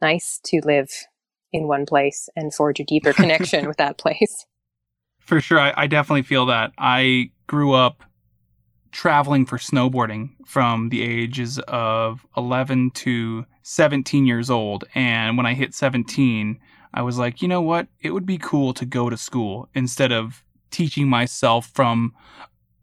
nice 0.00 0.38
to 0.44 0.60
live 0.64 0.90
in 1.52 1.66
one 1.66 1.84
place 1.84 2.28
and 2.36 2.54
forge 2.54 2.78
a 2.78 2.84
deeper 2.84 3.12
connection 3.12 3.66
with 3.66 3.78
that 3.78 3.98
place. 3.98 4.46
For 5.28 5.42
sure. 5.42 5.60
I, 5.60 5.74
I, 5.76 5.86
definitely 5.86 6.22
feel 6.22 6.46
that. 6.46 6.72
I 6.78 7.32
grew 7.48 7.74
up 7.74 8.02
traveling 8.92 9.44
for 9.44 9.58
snowboarding 9.58 10.30
from 10.46 10.88
the 10.88 11.02
ages 11.02 11.58
of 11.68 12.26
11 12.34 12.92
to 12.92 13.44
17 13.62 14.24
years 14.24 14.48
old. 14.48 14.84
And 14.94 15.36
when 15.36 15.44
I 15.44 15.52
hit 15.52 15.74
17, 15.74 16.58
I 16.94 17.02
was 17.02 17.18
like, 17.18 17.42
you 17.42 17.48
know 17.48 17.60
what? 17.60 17.88
It 18.00 18.12
would 18.12 18.24
be 18.24 18.38
cool 18.38 18.72
to 18.72 18.86
go 18.86 19.10
to 19.10 19.18
school 19.18 19.68
instead 19.74 20.12
of 20.12 20.42
teaching 20.70 21.10
myself 21.10 21.70
from 21.74 22.14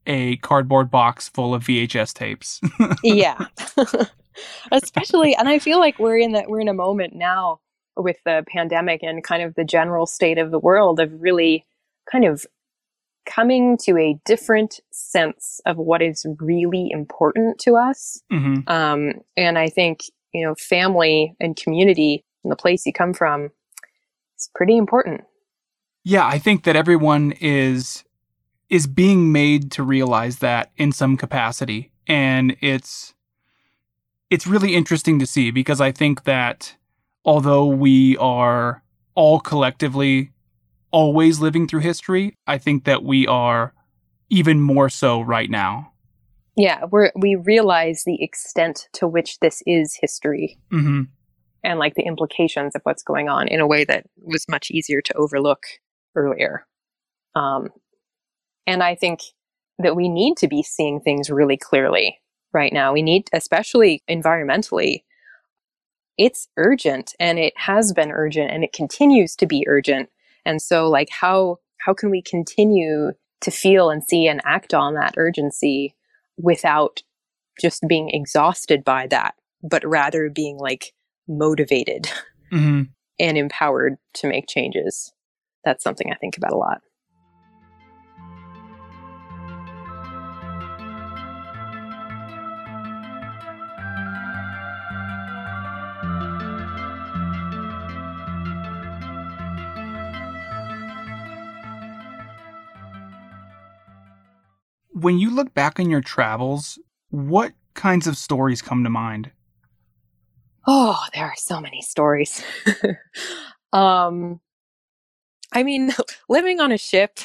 a 0.05 0.37
cardboard 0.37 0.91
box 0.91 1.27
full 1.27 1.55
of 1.55 1.63
VHS 1.63 2.13
tapes. 2.13 2.61
yeah. 3.03 3.43
Especially 4.71 5.35
and 5.35 5.49
I 5.49 5.57
feel 5.57 5.79
like 5.79 5.97
we're 5.97 6.19
in 6.19 6.33
that 6.33 6.47
we're 6.47 6.59
in 6.59 6.67
a 6.67 6.75
moment 6.75 7.15
now 7.15 7.59
with 7.97 8.17
the 8.23 8.45
pandemic 8.47 9.01
and 9.01 9.23
kind 9.23 9.41
of 9.41 9.55
the 9.55 9.63
general 9.63 10.05
state 10.05 10.37
of 10.37 10.51
the 10.51 10.59
world 10.59 10.99
of 10.99 11.11
really 11.19 11.65
kind 12.11 12.25
of 12.25 12.45
coming 13.25 13.77
to 13.77 13.97
a 13.97 14.19
different 14.25 14.79
sense 14.91 15.59
of 15.65 15.77
what 15.77 16.01
is 16.01 16.25
really 16.39 16.89
important 16.91 17.59
to 17.59 17.75
us. 17.75 18.21
Mm-hmm. 18.31 18.69
Um, 18.71 19.13
and 19.35 19.57
I 19.57 19.69
think, 19.69 20.01
you 20.33 20.45
know, 20.45 20.55
family 20.55 21.35
and 21.39 21.55
community 21.55 22.23
and 22.43 22.51
the 22.51 22.55
place 22.55 22.85
you 22.85 22.93
come 22.93 23.13
from 23.13 23.49
is 24.37 24.49
pretty 24.53 24.77
important. 24.77 25.21
Yeah, 26.03 26.25
I 26.25 26.37
think 26.37 26.63
that 26.63 26.75
everyone 26.75 27.33
is 27.41 28.03
is 28.69 28.87
being 28.87 29.31
made 29.31 29.71
to 29.71 29.83
realize 29.83 30.39
that 30.39 30.71
in 30.75 30.91
some 30.91 31.17
capacity 31.17 31.91
and 32.07 32.55
it's 32.61 33.13
it's 34.29 34.47
really 34.47 34.75
interesting 34.75 35.19
to 35.19 35.25
see 35.25 35.51
because 35.51 35.79
I 35.79 35.91
think 35.91 36.23
that 36.23 36.75
although 37.23 37.65
we 37.65 38.17
are 38.17 38.83
all 39.13 39.39
collectively 39.39 40.31
always 40.95 41.41
living 41.41 41.67
through 41.67 41.81
history, 41.81 42.37
I 42.47 42.57
think 42.57 42.85
that 42.85 43.03
we 43.03 43.27
are 43.27 43.73
even 44.29 44.61
more 44.61 44.87
so 44.87 45.19
right 45.19 45.49
now. 45.49 45.91
Yeah, 46.55 46.85
we 46.89 47.11
we 47.17 47.35
realize 47.35 48.03
the 48.05 48.23
extent 48.23 48.87
to 48.93 49.05
which 49.05 49.39
this 49.39 49.61
is 49.67 49.97
history, 49.99 50.57
mm-hmm. 50.71 51.01
and 51.65 51.79
like 51.79 51.95
the 51.95 52.05
implications 52.05 52.75
of 52.75 52.81
what's 52.83 53.03
going 53.03 53.27
on 53.27 53.49
in 53.49 53.59
a 53.59 53.67
way 53.67 53.83
that 53.83 54.05
was 54.15 54.45
much 54.49 54.71
easier 54.71 55.01
to 55.01 55.13
overlook 55.17 55.63
earlier. 56.15 56.65
Um, 57.35 57.71
and 58.65 58.81
I 58.81 58.95
think 58.95 59.19
that 59.79 59.97
we 59.97 60.07
need 60.07 60.37
to 60.37 60.47
be 60.47 60.63
seeing 60.63 61.01
things 61.01 61.29
really 61.29 61.57
clearly 61.57 62.21
right 62.53 62.71
now. 62.71 62.93
We 62.93 63.01
need, 63.01 63.27
especially 63.33 64.01
environmentally, 64.09 65.03
it's 66.17 66.47
urgent 66.55 67.13
and 67.19 67.37
it 67.37 67.51
has 67.57 67.91
been 67.91 68.11
urgent 68.11 68.49
and 68.51 68.63
it 68.63 68.71
continues 68.71 69.35
to 69.35 69.45
be 69.45 69.65
urgent. 69.67 70.09
And 70.45 70.61
so 70.61 70.89
like 70.89 71.09
how 71.09 71.57
how 71.79 71.93
can 71.93 72.09
we 72.09 72.21
continue 72.21 73.11
to 73.41 73.51
feel 73.51 73.89
and 73.89 74.03
see 74.03 74.27
and 74.27 74.41
act 74.43 74.73
on 74.73 74.95
that 74.95 75.13
urgency 75.17 75.95
without 76.37 77.01
just 77.61 77.83
being 77.87 78.09
exhausted 78.09 78.83
by 78.83 79.07
that, 79.07 79.35
but 79.61 79.85
rather 79.85 80.29
being 80.29 80.57
like 80.57 80.93
motivated 81.27 82.09
mm-hmm. 82.51 82.83
and 83.19 83.37
empowered 83.37 83.97
to 84.15 84.27
make 84.27 84.47
changes? 84.47 85.13
That's 85.63 85.83
something 85.83 86.11
I 86.11 86.15
think 86.15 86.37
about 86.37 86.53
a 86.53 86.57
lot. 86.57 86.81
When 104.95 105.19
you 105.19 105.29
look 105.29 105.53
back 105.53 105.77
on 105.77 105.89
your 105.89 105.99
travels, 105.99 106.79
what 107.09 107.51
kinds 107.73 108.07
of 108.07 108.15
stories 108.15 108.61
come 108.61 108.85
to 108.85 108.89
mind? 108.89 109.29
Oh, 110.65 110.97
there 111.13 111.25
are 111.25 111.35
so 111.35 111.59
many 111.59 111.81
stories. 111.81 112.41
um, 113.73 114.39
I 115.51 115.63
mean, 115.63 115.91
living 116.29 116.61
on 116.61 116.71
a 116.71 116.77
ship, 116.77 117.19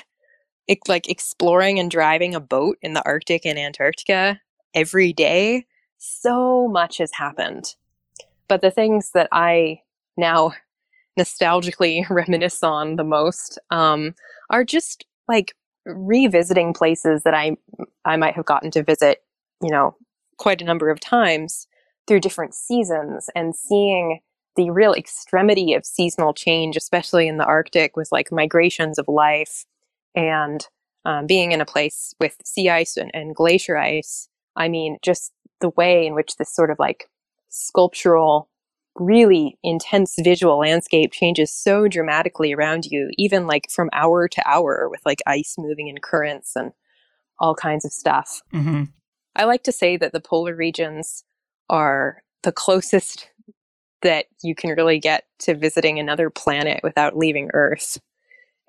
it, 0.67 0.81
like 0.89 1.09
exploring 1.09 1.79
and 1.79 1.89
driving 1.89 2.35
a 2.35 2.41
boat 2.41 2.77
in 2.83 2.95
the 2.95 3.07
Arctic 3.07 3.47
and 3.47 3.57
Antarctica 3.57 4.41
every 4.75 5.13
day, 5.13 5.65
so 5.97 6.67
much 6.67 6.99
has 6.99 7.13
happened. 7.13 7.77
But 8.49 8.63
the 8.63 8.73
things 8.73 9.13
that 9.15 9.29
I 9.31 9.83
now 10.17 10.55
nostalgically 11.21 12.11
reminisce 12.11 12.65
on 12.65 12.97
the 12.97 13.05
most 13.05 13.61
um, 13.71 14.17
are 14.51 14.65
just 14.65 15.07
like 15.29 15.55
revisiting 15.87 16.73
places 16.73 17.23
that 17.23 17.35
I 17.35 17.57
I 18.05 18.17
might 18.17 18.35
have 18.35 18.45
gotten 18.45 18.71
to 18.73 18.83
visit, 18.83 19.23
you 19.63 19.71
know, 19.71 19.97
quite 20.39 20.61
a 20.61 20.65
number 20.65 20.91
of 20.91 21.01
times 21.01 21.67
through 22.07 22.21
different 22.21 22.55
seasons 22.55 23.31
and 23.35 23.55
seeing 23.55 24.21
the 24.57 24.71
real 24.71 24.93
extremity 24.93 25.75
of 25.75 25.87
seasonal 25.87 26.35
change, 26.35 26.77
especially 26.77 27.29
in 27.29 27.39
the 27.39 27.45
Arctic, 27.45 27.97
with 27.97 28.11
like 28.11 28.33
migrations 28.33 28.99
of 28.99 29.09
life 29.09 29.65
and 30.15 30.67
um, 31.05 31.27
being 31.27 31.53
in 31.53 31.61
a 31.61 31.67
place 31.67 32.15
with 32.21 32.37
sea 32.45 32.69
ice 32.69 32.97
and, 32.97 33.11
and 33.15 33.35
glacier 33.35 33.79
ice. 33.79 34.29
I 34.57 34.69
mean, 34.69 34.99
just 35.03 35.33
the 35.61 35.71
way 35.71 36.07
in 36.07 36.15
which 36.15 36.37
this 36.37 36.55
sort 36.55 36.71
of 36.71 36.79
like 36.79 37.09
sculptural, 37.49 38.50
really 38.97 39.59
intense 39.63 40.15
visual 40.19 40.59
landscape 40.59 41.13
changes 41.13 41.53
so 41.53 41.89
dramatically 41.89 42.53
around 42.53 42.87
you, 42.87 43.11
even 43.17 43.47
like 43.47 43.71
from 43.71 43.91
hour 43.93 44.29
to 44.29 44.49
hour 44.49 44.89
with 44.91 45.01
like 45.07 45.21
ice 45.27 45.55
moving 45.59 45.89
in 45.89 45.99
currents 45.99 46.57
and 46.57 46.73
all 47.39 47.55
kinds 47.55 47.85
of 47.85 47.93
stuff. 47.93 48.43
Mm-hmm. 48.53 48.85
I 49.37 49.45
like 49.45 49.63
to 49.65 49.73
say 49.73 49.97
that 49.97 50.13
the 50.13 50.21
polar 50.21 50.55
regions 50.55 51.25
are 51.69 52.23
the 52.43 52.53
closest 52.53 53.31
that 54.03 54.27
you 54.43 54.55
can 54.55 54.71
really 54.71 54.99
get 54.99 55.25
to 55.41 55.55
visiting 55.55 55.99
another 55.99 56.31
planet 56.31 56.81
without 56.83 57.17
leaving 57.17 57.51
Earth. 57.53 57.99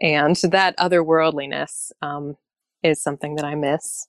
And 0.01 0.35
that 0.35 0.77
otherworldliness 0.77 1.91
um, 2.01 2.35
is 2.83 3.01
something 3.01 3.35
that 3.35 3.45
I 3.45 3.55
miss. 3.55 4.07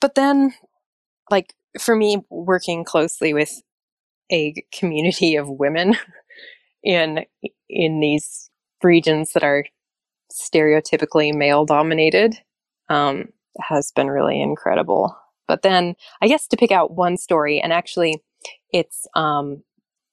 But 0.00 0.14
then, 0.14 0.54
like, 1.30 1.54
for 1.78 1.94
me, 1.94 2.24
working 2.30 2.84
closely 2.84 3.32
with 3.32 3.62
a 4.30 4.54
community 4.76 5.36
of 5.36 5.48
women 5.48 5.96
in 6.82 7.24
in 7.68 8.00
these 8.00 8.50
regions 8.82 9.32
that 9.32 9.42
are 9.42 9.64
stereotypically 10.32 11.34
male 11.34 11.64
dominated 11.64 12.38
um, 12.88 13.28
has 13.60 13.92
been 13.92 14.08
really 14.08 14.40
incredible. 14.40 15.16
But 15.46 15.62
then, 15.62 15.94
I 16.22 16.28
guess 16.28 16.46
to 16.48 16.56
pick 16.56 16.72
out 16.72 16.94
one 16.94 17.16
story, 17.16 17.60
and 17.60 17.72
actually, 17.72 18.22
it's 18.70 19.06
um, 19.14 19.62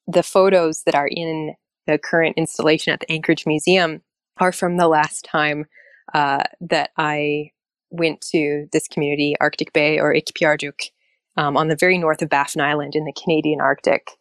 the 0.08 0.24
photos 0.24 0.84
that 0.86 0.96
are 0.96 1.08
in 1.10 1.56
the 1.88 1.98
current 1.98 2.38
installation 2.38 2.94
at 2.94 3.00
the 3.00 3.12
Anchorage 3.12 3.46
Museum 3.46 4.02
are 4.38 4.52
from 4.52 4.78
the 4.78 4.88
last 4.88 5.26
time 5.26 5.66
uh, 6.14 6.44
that 6.62 6.92
I 6.98 7.52
went 7.90 8.22
to 8.32 8.68
this 8.72 8.88
community, 8.88 9.36
Arctic 9.40 9.74
Bay 9.74 10.00
or 10.00 10.14
Ikpiarjuk, 10.14 10.90
um, 11.38 11.58
on 11.58 11.68
the 11.68 11.76
very 11.76 11.98
north 11.98 12.22
of 12.22 12.30
Baffin 12.30 12.62
Island 12.62 12.96
in 12.96 13.06
the 13.06 13.14
Canadian 13.14 13.62
Arctic. 13.62 14.12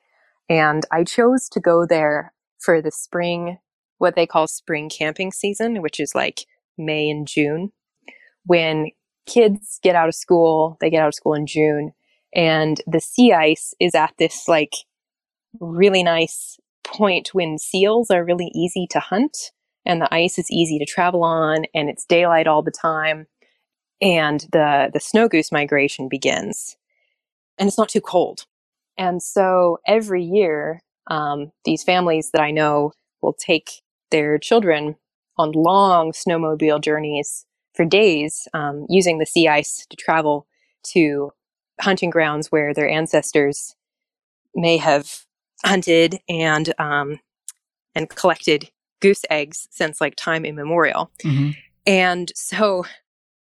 And 0.49 0.85
I 0.91 1.05
chose 1.05 1.49
to 1.51 1.61
go 1.61 1.87
there 1.87 2.33
for 2.59 2.83
the 2.83 2.91
spring, 2.91 3.59
what 3.99 4.17
they 4.17 4.27
call 4.27 4.47
spring 4.47 4.89
camping 4.91 5.33
season, 5.33 5.83
which 5.83 6.01
is 6.01 6.15
like 6.15 6.47
May 6.77 7.09
and 7.09 7.27
June, 7.27 7.73
when 8.45 8.91
kids 9.27 9.79
get 9.83 9.95
out 9.95 10.09
of 10.09 10.15
school. 10.15 10.77
They 10.81 10.91
get 10.91 11.03
out 11.03 11.09
of 11.09 11.15
school 11.15 11.35
in 11.35 11.47
June, 11.47 11.93
and 12.35 12.81
the 12.87 13.01
sea 13.01 13.33
ice 13.33 13.75
is 13.81 13.95
at 13.95 14.15
this 14.19 14.49
like 14.49 14.75
really 15.61 16.03
nice 16.03 16.59
point 16.85 17.31
when 17.33 17.59
seals 17.59 18.11
are 18.11 18.25
really 18.25 18.51
easy 18.55 18.87
to 18.91 19.01
hunt 19.01 19.53
and 19.87 20.01
the 20.01 20.13
ice 20.15 20.39
is 20.39 20.51
easy 20.51 20.79
to 20.79 20.85
travel 20.85 21.23
on 21.23 21.65
and 21.75 21.89
it's 21.89 22.05
daylight 22.05 22.47
all 22.47 22.63
the 22.63 22.71
time 22.71 23.27
and 24.01 24.47
the 24.53 24.91
the 24.93 25.01
snow 25.01 25.29
goose 25.29 25.53
migration 25.53 26.09
begins 26.09 26.77
and 27.61 27.69
it's 27.69 27.79
not 27.79 27.89
too 27.89 28.01
cold 28.01 28.47
and 28.99 29.23
so 29.23 29.79
every 29.87 30.25
year 30.25 30.81
um, 31.07 31.53
these 31.65 31.85
families 31.85 32.31
that 32.33 32.43
i 32.43 32.51
know 32.51 32.93
will 33.23 33.35
take 33.35 33.83
their 34.11 34.39
children 34.39 34.97
on 35.39 35.53
long 35.53 36.11
snowmobile 36.11 36.83
journeys 36.83 37.47
for 37.75 37.85
days 37.85 38.49
um, 38.55 38.87
using 38.89 39.19
the 39.19 39.27
sea 39.27 39.47
ice 39.47 39.87
to 39.89 39.97
travel 39.97 40.47
to 40.83 41.31
hunting 41.81 42.11
grounds 42.11 42.51
where 42.51 42.75
their 42.75 42.89
ancestors 42.89 43.75
may 44.55 44.77
have 44.77 45.25
hunted 45.65 46.21
and 46.29 46.73
um, 46.79 47.19
and 47.95 48.09
collected 48.11 48.71
goose 49.01 49.25
eggs 49.31 49.67
since 49.71 50.01
like 50.01 50.15
time 50.17 50.45
immemorial. 50.45 51.11
Mm-hmm. 51.25 51.51
And 51.87 52.31
so 52.35 52.85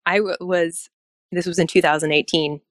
I 0.06 0.18
w- 0.18 0.38
was 0.42 0.90
this 1.32 1.46
was 1.46 1.60
in 1.60 1.68
2018. 1.68 2.62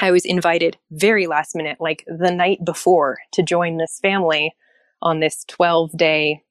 I 0.00 0.10
was 0.10 0.24
invited 0.24 0.76
very 0.90 1.26
last 1.26 1.54
minute, 1.54 1.78
like 1.80 2.04
the 2.06 2.30
night 2.30 2.64
before, 2.64 3.18
to 3.32 3.42
join 3.42 3.78
this 3.78 3.98
family 4.00 4.54
on 5.00 5.20
this 5.20 5.44
12 5.48 5.96
day 5.96 6.42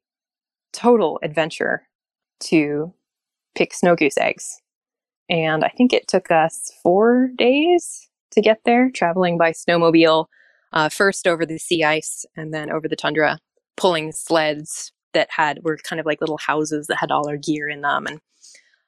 total 0.74 1.20
adventure 1.24 1.88
to 2.42 2.94
pick 3.56 3.74
snow 3.74 3.96
goose 3.96 4.18
eggs. 4.18 4.62
And 5.30 5.64
I 5.64 5.70
think 5.70 5.94
it 5.94 6.08
took 6.08 6.30
us 6.32 6.72
four 6.84 7.30
days 7.38 8.10
to 8.32 8.42
get 8.42 8.60
there, 8.66 8.92
traveling 8.92 9.38
by 9.38 9.52
snowmobile 9.52 10.26
uh, 10.74 10.90
first 10.90 11.28
over 11.28 11.46
the 11.46 11.58
sea 11.58 11.84
ice 11.84 12.26
and 12.36 12.54
then 12.54 12.72
over 12.72 12.88
the 12.88 12.96
tundra, 12.96 13.40
pulling 13.78 14.12
sleds 14.12 14.92
that 15.14 15.30
had 15.32 15.60
were 15.64 15.78
kind 15.78 16.00
of 16.00 16.06
like 16.06 16.20
little 16.20 16.38
houses 16.38 16.88
that 16.88 16.98
had 16.98 17.12
all 17.12 17.28
our 17.28 17.38
gear 17.38 17.70
in 17.70 17.82
them. 17.82 18.06
And 18.06 18.20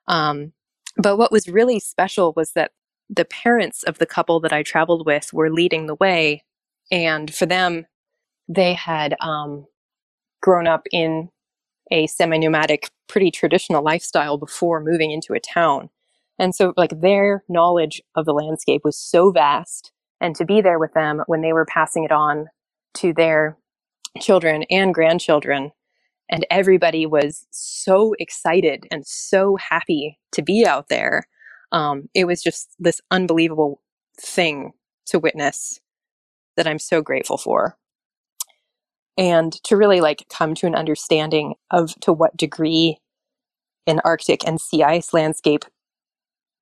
um, 0.08 0.54
but 0.98 1.18
what 1.18 1.32
was 1.32 1.48
really 1.48 1.80
special 1.80 2.34
was 2.36 2.52
that 2.54 2.72
the 3.10 3.26
parents 3.26 3.84
of 3.84 3.98
the 3.98 4.06
couple 4.06 4.40
that 4.42 4.54
I 4.54 4.64
traveled 4.64 5.06
with 5.06 5.32
were 5.34 5.52
leading 5.52 5.86
the 5.86 5.96
way, 5.96 6.44
and 6.92 7.34
for 7.34 7.46
them, 7.46 7.86
they 8.48 8.74
had 8.74 9.16
um, 9.20 9.66
grown 10.42 10.68
up 10.68 10.88
in 10.92 11.30
a 11.92 12.08
semi-nomadic, 12.08 12.90
pretty 13.08 13.32
traditional 13.32 13.84
lifestyle 13.84 14.38
before 14.38 14.84
moving 14.84 15.12
into 15.12 15.34
a 15.34 15.40
town. 15.40 15.90
And 16.40 16.54
so, 16.54 16.74
like, 16.78 17.02
their 17.02 17.44
knowledge 17.50 18.02
of 18.16 18.26
the 18.26 18.34
landscape 18.34 18.82
was 18.84 18.98
so 18.98 19.32
vast 19.32 19.92
and 20.22 20.36
to 20.36 20.46
be 20.46 20.62
there 20.62 20.80
with 20.80 20.94
them 20.94 21.22
when 21.28 21.42
they 21.42 21.54
were 21.54 21.66
passing 21.66 22.04
it 22.04 22.12
on 22.12 22.48
to 22.96 23.14
their 23.14 23.58
children 24.20 24.64
and 24.70 24.94
grandchildren. 24.94 25.72
And 26.30 26.46
everybody 26.50 27.06
was 27.06 27.48
so 27.52 28.14
excited 28.20 28.86
and 28.92 29.08
so 29.08 29.58
happy 29.58 30.20
to 30.34 30.42
be 30.42 30.66
out 30.66 30.90
there. 30.90 31.28
Um, 31.72 32.10
it 32.14 32.26
was 32.26 32.42
just 32.42 32.70
this 32.80 33.02
unbelievable 33.12 33.82
thing 34.20 34.74
to 35.08 35.20
witness 35.20 35.80
that 36.56 36.68
I'm 36.68 36.80
so 36.80 37.02
grateful 37.02 37.38
for. 37.38 37.78
And 39.18 39.52
to 39.64 39.76
really 39.76 40.00
like 40.00 40.28
come 40.30 40.54
to 40.56 40.68
an 40.68 40.76
understanding 40.76 41.56
of 41.72 41.94
to 42.02 42.14
what 42.14 42.38
degree 42.38 42.98
an 43.88 44.00
Arctic 44.04 44.48
and 44.48 44.62
sea 44.62 44.84
ice 44.84 45.14
landscape 45.14 45.66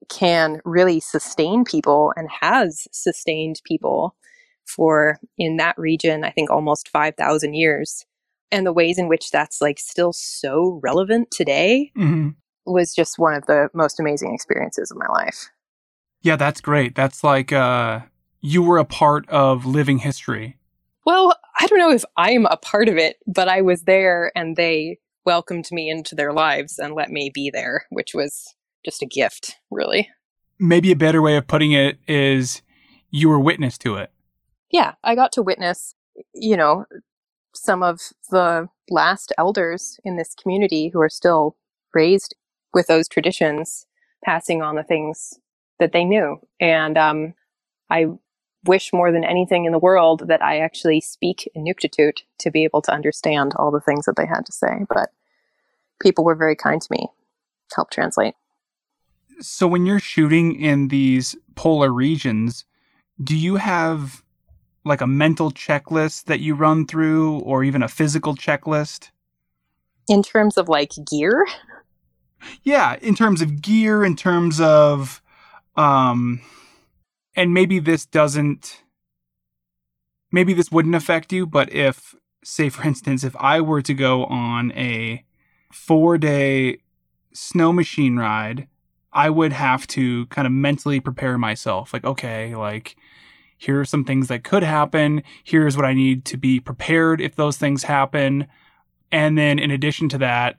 can 0.09 0.61
really 0.65 0.99
sustain 0.99 1.63
people 1.63 2.13
and 2.15 2.29
has 2.41 2.87
sustained 2.91 3.61
people 3.65 4.15
for 4.65 5.19
in 5.37 5.57
that 5.57 5.77
region 5.77 6.23
i 6.23 6.31
think 6.31 6.49
almost 6.49 6.89
5000 6.89 7.53
years 7.53 8.05
and 8.51 8.65
the 8.65 8.73
ways 8.73 8.97
in 8.97 9.07
which 9.07 9.31
that's 9.31 9.61
like 9.61 9.79
still 9.79 10.13
so 10.13 10.79
relevant 10.83 11.29
today 11.31 11.91
mm-hmm. 11.97 12.29
Was 12.65 12.93
just 12.93 13.19
one 13.19 13.33
of 13.33 13.45
the 13.45 13.69
most 13.73 13.99
amazing 13.99 14.33
experiences 14.33 14.91
of 14.91 14.97
my 14.97 15.07
life 15.07 15.49
yeah 16.21 16.35
that's 16.35 16.61
great 16.61 16.95
that's 16.95 17.23
like 17.23 17.51
uh 17.51 17.99
you 18.41 18.61
were 18.61 18.77
a 18.77 18.85
part 18.85 19.27
of 19.29 19.65
living 19.65 19.99
history 19.99 20.57
well 21.05 21.33
i 21.59 21.67
don't 21.67 21.79
know 21.79 21.91
if 21.91 22.05
i'm 22.17 22.45
a 22.47 22.57
part 22.57 22.89
of 22.89 22.97
it 22.97 23.17
but 23.27 23.47
i 23.47 23.61
was 23.61 23.83
there 23.83 24.31
and 24.35 24.55
they 24.55 24.97
welcomed 25.25 25.65
me 25.71 25.89
into 25.89 26.13
their 26.13 26.33
lives 26.33 26.77
and 26.77 26.93
let 26.93 27.09
me 27.09 27.31
be 27.33 27.49
there 27.49 27.85
which 27.89 28.13
was 28.13 28.55
just 28.85 29.01
a 29.01 29.07
gift, 29.07 29.57
really. 29.71 30.09
Maybe 30.59 30.91
a 30.91 30.95
better 30.95 31.21
way 31.21 31.35
of 31.35 31.47
putting 31.47 31.73
it 31.73 31.97
is 32.07 32.61
you 33.09 33.27
were 33.27 33.39
witness 33.39 33.77
to 33.79 33.95
it. 33.95 34.11
Yeah, 34.71 34.93
I 35.03 35.15
got 35.15 35.31
to 35.33 35.41
witness, 35.41 35.95
you 36.33 36.55
know, 36.55 36.85
some 37.53 37.83
of 37.83 37.99
the 38.29 38.69
last 38.89 39.33
elders 39.37 39.99
in 40.05 40.15
this 40.15 40.35
community 40.35 40.89
who 40.89 41.01
are 41.01 41.09
still 41.09 41.57
raised 41.93 42.35
with 42.75 42.85
those 42.85 43.07
traditions, 43.07 43.87
passing 44.23 44.61
on 44.61 44.75
the 44.75 44.83
things 44.83 45.39
that 45.79 45.93
they 45.93 46.03
knew. 46.03 46.37
And 46.59 46.97
um, 46.97 47.33
I 47.89 48.07
wish 48.65 48.93
more 48.93 49.11
than 49.11 49.23
anything 49.23 49.65
in 49.65 49.71
the 49.71 49.79
world 49.79 50.27
that 50.27 50.43
I 50.43 50.59
actually 50.59 51.01
speak 51.01 51.49
Inuktitut 51.55 52.19
to 52.39 52.51
be 52.51 52.63
able 52.63 52.81
to 52.83 52.91
understand 52.91 53.53
all 53.55 53.71
the 53.71 53.79
things 53.79 54.05
that 54.05 54.17
they 54.17 54.25
had 54.25 54.45
to 54.45 54.51
say. 54.51 54.85
But 54.89 55.09
people 56.01 56.23
were 56.23 56.35
very 56.35 56.55
kind 56.55 56.81
to 56.81 56.87
me, 56.91 57.07
helped 57.73 57.93
translate. 57.93 58.35
So 59.39 59.67
when 59.67 59.85
you're 59.85 59.99
shooting 59.99 60.59
in 60.59 60.89
these 60.89 61.35
polar 61.55 61.91
regions, 61.91 62.65
do 63.23 63.35
you 63.35 63.55
have 63.55 64.21
like 64.83 65.01
a 65.01 65.07
mental 65.07 65.51
checklist 65.51 66.25
that 66.25 66.41
you 66.41 66.55
run 66.55 66.85
through 66.85 67.39
or 67.39 67.63
even 67.63 67.81
a 67.81 67.87
physical 67.87 68.35
checklist? 68.35 69.11
In 70.07 70.21
terms 70.21 70.57
of 70.57 70.67
like 70.69 70.91
gear? 71.09 71.45
Yeah, 72.63 72.97
in 73.01 73.15
terms 73.15 73.41
of 73.41 73.61
gear, 73.61 74.03
in 74.03 74.15
terms 74.15 74.59
of 74.59 75.21
um 75.75 76.41
and 77.35 77.53
maybe 77.53 77.79
this 77.79 78.05
doesn't 78.05 78.83
maybe 80.31 80.53
this 80.53 80.71
wouldn't 80.71 80.95
affect 80.95 81.33
you, 81.33 81.45
but 81.45 81.71
if 81.73 82.15
say 82.43 82.69
for 82.69 82.83
instance 82.87 83.23
if 83.23 83.35
I 83.37 83.61
were 83.61 83.81
to 83.81 83.93
go 83.93 84.25
on 84.25 84.71
a 84.73 85.23
4-day 85.73 86.77
snow 87.33 87.73
machine 87.73 88.17
ride, 88.17 88.67
I 89.11 89.29
would 89.29 89.51
have 89.53 89.87
to 89.87 90.25
kind 90.27 90.45
of 90.45 90.53
mentally 90.53 90.99
prepare 90.99 91.37
myself 91.37 91.93
like 91.93 92.05
okay, 92.05 92.55
like 92.55 92.95
here 93.57 93.79
are 93.79 93.85
some 93.85 94.03
things 94.03 94.27
that 94.27 94.43
could 94.43 94.63
happen, 94.63 95.23
here's 95.43 95.75
what 95.75 95.85
I 95.85 95.93
need 95.93 96.25
to 96.25 96.37
be 96.37 96.59
prepared 96.59 97.21
if 97.21 97.35
those 97.35 97.57
things 97.57 97.83
happen. 97.83 98.47
And 99.11 99.37
then 99.37 99.59
in 99.59 99.71
addition 99.71 100.09
to 100.09 100.17
that, 100.19 100.57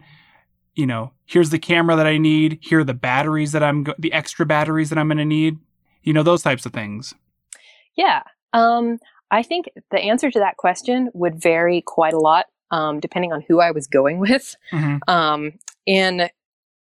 you 0.77 0.87
know, 0.87 1.11
here's 1.25 1.51
the 1.51 1.59
camera 1.59 1.97
that 1.97 2.07
I 2.07 2.19
need, 2.19 2.59
here 2.63 2.81
are 2.81 2.85
the 2.85 2.95
batteries 2.95 3.53
that 3.53 3.63
I'm 3.63 3.85
go- 3.85 3.95
the 3.99 4.13
extra 4.13 4.47
batteries 4.47 4.91
that 4.91 4.99
I'm 4.99 5.09
going 5.09 5.19
to 5.19 5.25
need, 5.25 5.59
you 6.03 6.13
know, 6.13 6.23
those 6.23 6.43
types 6.43 6.65
of 6.65 6.73
things. 6.73 7.15
Yeah. 7.97 8.23
Um 8.53 8.99
I 9.31 9.43
think 9.43 9.69
the 9.91 9.99
answer 9.99 10.31
to 10.31 10.39
that 10.39 10.57
question 10.57 11.11
would 11.13 11.43
vary 11.43 11.83
quite 11.85 12.13
a 12.13 12.19
lot 12.19 12.47
um, 12.71 13.01
depending 13.01 13.33
on 13.33 13.43
who 13.47 13.61
I 13.61 13.71
was 13.71 13.87
going 13.87 14.19
with. 14.21 14.57
Mm-hmm. 14.73 15.09
Um, 15.09 15.53
in 15.87 16.29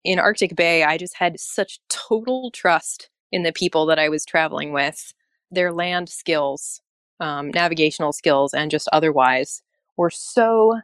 in 0.02 0.18
Arctic 0.18 0.56
Bay, 0.56 0.82
I 0.82 0.96
just 0.96 1.16
had 1.16 1.38
such 1.38 1.80
total 1.88 2.50
trust 2.50 3.10
in 3.32 3.42
the 3.42 3.52
people 3.52 3.86
that 3.86 3.98
I 3.98 4.08
was 4.08 4.24
traveling 4.24 4.72
with. 4.72 5.12
Their 5.50 5.72
land 5.72 6.08
skills, 6.08 6.80
um, 7.18 7.50
navigational 7.50 8.12
skills, 8.12 8.54
and 8.54 8.70
just 8.70 8.88
otherwise 8.92 9.62
were 9.96 10.10
so 10.10 10.80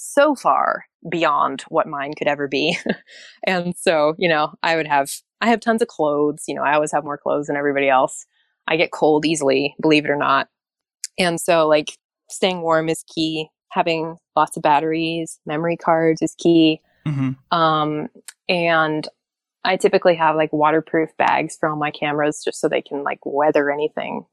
so 0.00 0.36
far 0.36 0.84
beyond 1.10 1.62
what 1.68 1.88
mine 1.88 2.12
could 2.16 2.28
ever 2.28 2.46
be. 2.46 2.78
and 3.46 3.74
so, 3.76 4.14
you 4.16 4.28
know, 4.28 4.54
I 4.62 4.76
would 4.76 4.86
have 4.86 5.10
I 5.40 5.48
have 5.48 5.60
tons 5.60 5.82
of 5.82 5.88
clothes. 5.88 6.44
You 6.46 6.54
know, 6.54 6.62
I 6.62 6.74
always 6.74 6.92
have 6.92 7.04
more 7.04 7.18
clothes 7.18 7.46
than 7.46 7.56
everybody 7.56 7.88
else. 7.88 8.26
I 8.68 8.76
get 8.76 8.92
cold 8.92 9.26
easily, 9.26 9.74
believe 9.80 10.04
it 10.04 10.10
or 10.10 10.16
not. 10.16 10.48
And 11.18 11.40
so, 11.40 11.66
like, 11.66 11.96
staying 12.30 12.62
warm 12.62 12.88
is 12.88 13.04
key. 13.12 13.48
Having 13.72 14.16
lots 14.36 14.56
of 14.56 14.62
batteries, 14.62 15.40
memory 15.46 15.76
cards 15.76 16.22
is 16.22 16.34
key. 16.38 16.80
Mm-hmm. 17.06 17.56
Um, 17.56 18.08
and 18.48 19.08
I 19.64 19.76
typically 19.76 20.14
have 20.14 20.36
like 20.36 20.52
waterproof 20.52 21.10
bags 21.16 21.56
for 21.58 21.68
all 21.68 21.76
my 21.76 21.90
cameras 21.90 22.42
just 22.44 22.60
so 22.60 22.68
they 22.68 22.82
can 22.82 23.02
like 23.02 23.18
weather 23.24 23.70
anything. 23.70 24.24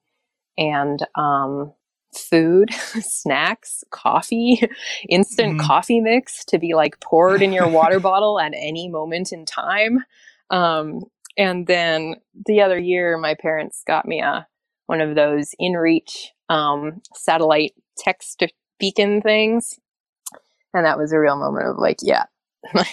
And 0.57 0.99
um, 1.15 1.73
food, 2.17 2.71
snacks, 3.01 3.83
coffee, 3.91 4.61
instant 5.09 5.57
Mhm. 5.57 5.59
coffee 5.59 6.01
mix 6.01 6.45
to 6.45 6.59
be 6.59 6.73
like 6.75 6.99
poured 7.01 7.43
in 7.43 7.53
your 7.53 7.69
water 7.69 7.99
bottle 8.01 8.39
at 8.39 8.53
any 8.55 8.89
moment 8.89 9.31
in 9.33 9.45
time. 9.45 10.03
Um, 10.49 11.01
and 11.37 11.67
then 11.67 12.15
the 12.47 12.61
other 12.61 12.79
year, 12.79 13.17
my 13.17 13.35
parents 13.35 13.83
got 13.87 14.07
me 14.07 14.21
a 14.21 14.47
one 14.87 15.01
of 15.01 15.15
those 15.15 15.55
InReach 15.61 16.27
um, 16.49 17.01
satellite 17.15 17.73
text 17.97 18.43
beacon 18.79 19.21
things, 19.21 19.79
and 20.73 20.85
that 20.85 20.97
was 20.97 21.13
a 21.13 21.19
real 21.19 21.37
moment 21.37 21.67
of 21.67 21.77
like, 21.77 21.97
yeah, 22.01 22.25
my, 22.73 22.87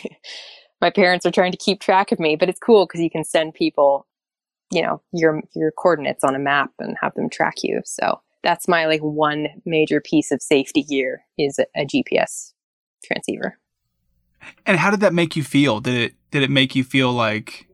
my 0.80 0.90
parents 0.90 1.26
are 1.26 1.30
trying 1.30 1.52
to 1.52 1.58
keep 1.58 1.80
track 1.80 2.12
of 2.12 2.20
me, 2.20 2.36
but 2.36 2.48
it's 2.48 2.60
cool 2.60 2.86
because 2.86 3.00
you 3.00 3.10
can 3.10 3.24
send 3.24 3.54
people, 3.54 4.06
you 4.72 4.82
know, 4.82 5.02
your 5.12 5.42
your 5.54 5.72
coordinates 5.72 6.24
on 6.24 6.34
a 6.34 6.40
map 6.40 6.70
and 6.78 6.96
have 7.00 7.14
them 7.14 7.30
track 7.30 7.56
you. 7.62 7.80
So 7.84 8.20
that's 8.42 8.68
my 8.68 8.86
like 8.86 9.00
one 9.00 9.48
major 9.64 10.00
piece 10.00 10.30
of 10.30 10.42
safety 10.42 10.82
gear 10.82 11.24
is 11.38 11.58
a, 11.58 11.66
a 11.76 11.86
GPS 11.86 12.52
transceiver. 13.04 13.58
And 14.66 14.78
how 14.78 14.90
did 14.90 15.00
that 15.00 15.14
make 15.14 15.36
you 15.36 15.44
feel? 15.44 15.80
Did 15.80 15.94
it 15.94 16.14
did 16.30 16.42
it 16.42 16.50
make 16.50 16.74
you 16.74 16.84
feel 16.84 17.12
like 17.12 17.68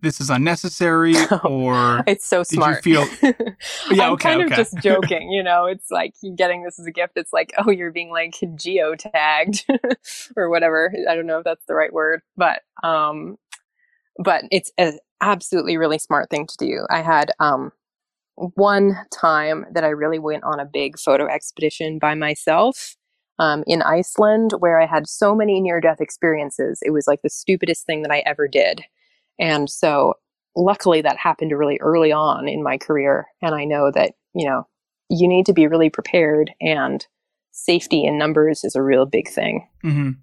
this 0.00 0.20
is 0.20 0.30
unnecessary 0.30 1.14
or 1.44 2.04
It's 2.06 2.26
so 2.26 2.42
smart. 2.42 2.82
Did 2.82 2.90
you 2.90 3.04
feel- 3.06 3.32
Yeah, 3.90 4.06
I'm 4.06 4.12
okay, 4.12 4.34
kind 4.34 4.42
of 4.42 4.50
just 4.50 4.76
joking, 4.82 5.30
you 5.30 5.42
know. 5.42 5.64
It's 5.66 5.90
like 5.90 6.14
getting 6.36 6.62
this 6.62 6.78
as 6.78 6.86
a 6.86 6.90
gift. 6.92 7.14
It's 7.16 7.32
like, 7.32 7.52
oh, 7.58 7.70
you're 7.70 7.90
being 7.90 8.10
like 8.10 8.32
geotagged 8.32 9.64
or 10.36 10.50
whatever. 10.50 10.94
I 11.08 11.14
don't 11.14 11.26
know 11.26 11.38
if 11.38 11.44
that's 11.44 11.64
the 11.66 11.74
right 11.74 11.92
word, 11.92 12.20
but 12.36 12.60
um, 12.82 13.36
but 14.22 14.44
it's 14.50 14.70
an 14.78 14.98
absolutely 15.20 15.76
really 15.76 15.98
smart 15.98 16.30
thing 16.30 16.46
to 16.46 16.56
do. 16.58 16.86
I 16.90 17.02
had 17.02 17.32
um 17.40 17.72
one 18.36 18.96
time 19.12 19.66
that 19.72 19.84
I 19.84 19.88
really 19.88 20.18
went 20.18 20.44
on 20.44 20.60
a 20.60 20.66
big 20.66 20.98
photo 20.98 21.26
expedition 21.26 21.98
by 21.98 22.14
myself 22.14 22.96
um, 23.38 23.64
in 23.66 23.82
Iceland, 23.82 24.52
where 24.58 24.80
I 24.80 24.86
had 24.86 25.08
so 25.08 25.34
many 25.34 25.60
near 25.60 25.80
death 25.80 26.00
experiences. 26.00 26.80
It 26.82 26.90
was 26.90 27.06
like 27.06 27.22
the 27.22 27.30
stupidest 27.30 27.86
thing 27.86 28.02
that 28.02 28.12
I 28.12 28.22
ever 28.26 28.48
did, 28.48 28.82
and 29.38 29.68
so 29.68 30.14
luckily 30.56 31.02
that 31.02 31.16
happened 31.16 31.52
really 31.52 31.78
early 31.80 32.12
on 32.12 32.48
in 32.48 32.62
my 32.62 32.78
career 32.78 33.26
and 33.42 33.54
i 33.54 33.64
know 33.64 33.90
that 33.90 34.12
you 34.34 34.46
know 34.46 34.66
you 35.08 35.28
need 35.28 35.46
to 35.46 35.52
be 35.52 35.66
really 35.66 35.90
prepared 35.90 36.50
and 36.60 37.06
safety 37.52 38.04
in 38.04 38.18
numbers 38.18 38.64
is 38.64 38.74
a 38.74 38.82
real 38.82 39.06
big 39.06 39.28
thing 39.28 39.66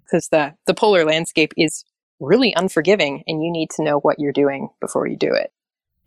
because 0.04 0.28
the 0.28 0.54
the 0.66 0.74
polar 0.74 1.04
landscape 1.04 1.52
is 1.56 1.84
really 2.20 2.54
unforgiving 2.56 3.22
and 3.26 3.42
you 3.42 3.50
need 3.50 3.68
to 3.70 3.82
know 3.82 3.98
what 4.00 4.18
you're 4.18 4.32
doing 4.32 4.68
before 4.80 5.06
you 5.06 5.16
do 5.16 5.32
it 5.34 5.50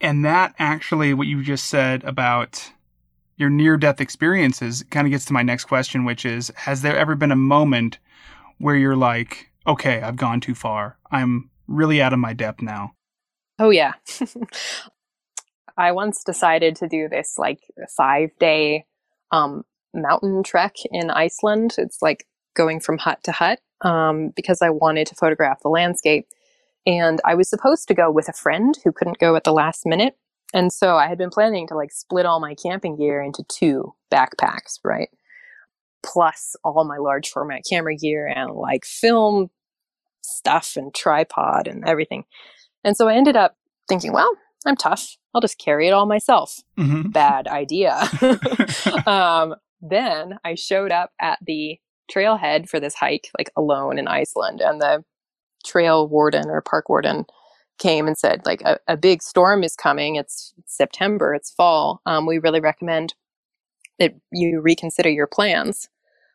And 0.01 0.25
that 0.25 0.53
actually, 0.59 1.13
what 1.13 1.27
you 1.27 1.43
just 1.43 1.65
said 1.65 2.03
about 2.03 2.71
your 3.37 3.49
near 3.49 3.77
death 3.77 4.01
experiences 4.01 4.83
kind 4.89 5.07
of 5.07 5.11
gets 5.11 5.25
to 5.25 5.33
my 5.33 5.41
next 5.41 5.65
question, 5.65 6.05
which 6.05 6.25
is 6.25 6.51
Has 6.55 6.81
there 6.81 6.97
ever 6.97 7.15
been 7.15 7.31
a 7.31 7.35
moment 7.35 7.99
where 8.57 8.75
you're 8.75 8.95
like, 8.95 9.51
okay, 9.67 10.01
I've 10.01 10.15
gone 10.15 10.41
too 10.41 10.55
far? 10.55 10.97
I'm 11.11 11.49
really 11.67 12.01
out 12.01 12.13
of 12.13 12.19
my 12.19 12.33
depth 12.33 12.61
now. 12.61 12.93
Oh 13.59 13.69
yeah. 13.69 13.93
I 15.77 15.91
once 15.91 16.23
decided 16.23 16.75
to 16.77 16.87
do 16.87 17.09
this 17.09 17.35
like 17.37 17.59
five 17.97 18.29
day 18.39 18.85
um, 19.31 19.63
mountain 19.93 20.43
trek 20.43 20.75
in 20.91 21.09
Iceland. 21.09 21.75
It's 21.77 22.01
like 22.01 22.25
going 22.55 22.79
from 22.79 22.97
hut 22.97 23.19
to 23.23 23.31
hut 23.31 23.59
um, 23.81 24.31
because 24.35 24.61
I 24.61 24.69
wanted 24.69 25.07
to 25.07 25.15
photograph 25.15 25.61
the 25.61 25.69
landscape. 25.69 26.27
And 26.85 27.19
I 27.25 27.35
was 27.35 27.49
supposed 27.49 27.87
to 27.87 27.93
go 27.93 28.11
with 28.11 28.29
a 28.29 28.33
friend 28.33 28.75
who 28.83 28.91
couldn't 28.91 29.19
go 29.19 29.35
at 29.35 29.43
the 29.43 29.53
last 29.53 29.85
minute. 29.85 30.15
And 30.53 30.71
so 30.71 30.95
I 30.95 31.07
had 31.07 31.17
been 31.17 31.29
planning 31.31 31.67
to 31.67 31.75
like 31.75 31.91
split 31.91 32.25
all 32.25 32.39
my 32.39 32.55
camping 32.55 32.95
gear 32.97 33.21
into 33.21 33.43
two 33.49 33.93
backpacks, 34.11 34.79
right? 34.83 35.09
Plus 36.03 36.55
all 36.63 36.85
my 36.85 36.97
large 36.97 37.29
format 37.29 37.63
camera 37.69 37.95
gear 37.95 38.27
and 38.27 38.51
like 38.51 38.85
film 38.85 39.49
stuff 40.21 40.75
and 40.75 40.93
tripod 40.93 41.67
and 41.67 41.83
everything. 41.85 42.23
And 42.83 42.95
so 42.95 43.07
I 43.07 43.15
ended 43.15 43.35
up 43.35 43.55
thinking, 43.89 44.13
well, 44.13 44.31
I'm 44.65 44.75
tough. 44.75 45.17
I'll 45.33 45.41
just 45.41 45.59
carry 45.59 45.87
it 45.87 45.91
all 45.91 46.05
myself. 46.05 46.59
hmm 46.77 47.09
Bad 47.09 47.47
idea. 47.47 47.99
um, 49.05 49.55
then 49.81 50.37
I 50.43 50.55
showed 50.55 50.91
up 50.91 51.11
at 51.19 51.39
the 51.45 51.79
trailhead 52.11 52.69
for 52.69 52.79
this 52.79 52.95
hike, 52.95 53.29
like 53.37 53.51
alone 53.55 53.97
in 53.97 54.07
Iceland, 54.07 54.61
and 54.61 54.79
the 54.81 55.03
trail 55.65 56.07
warden 56.07 56.49
or 56.49 56.61
park 56.61 56.89
warden 56.89 57.25
came 57.77 58.07
and 58.07 58.17
said, 58.17 58.41
like, 58.45 58.61
a, 58.61 58.79
a 58.87 58.95
big 58.97 59.21
storm 59.21 59.63
is 59.63 59.75
coming. 59.75 60.15
It's 60.15 60.53
September, 60.65 61.33
it's 61.33 61.51
fall. 61.51 62.01
Um, 62.05 62.25
we 62.25 62.39
really 62.39 62.61
recommend 62.61 63.15
that 63.99 64.15
you 64.31 64.61
reconsider 64.61 65.09
your 65.09 65.27
plans. 65.27 65.89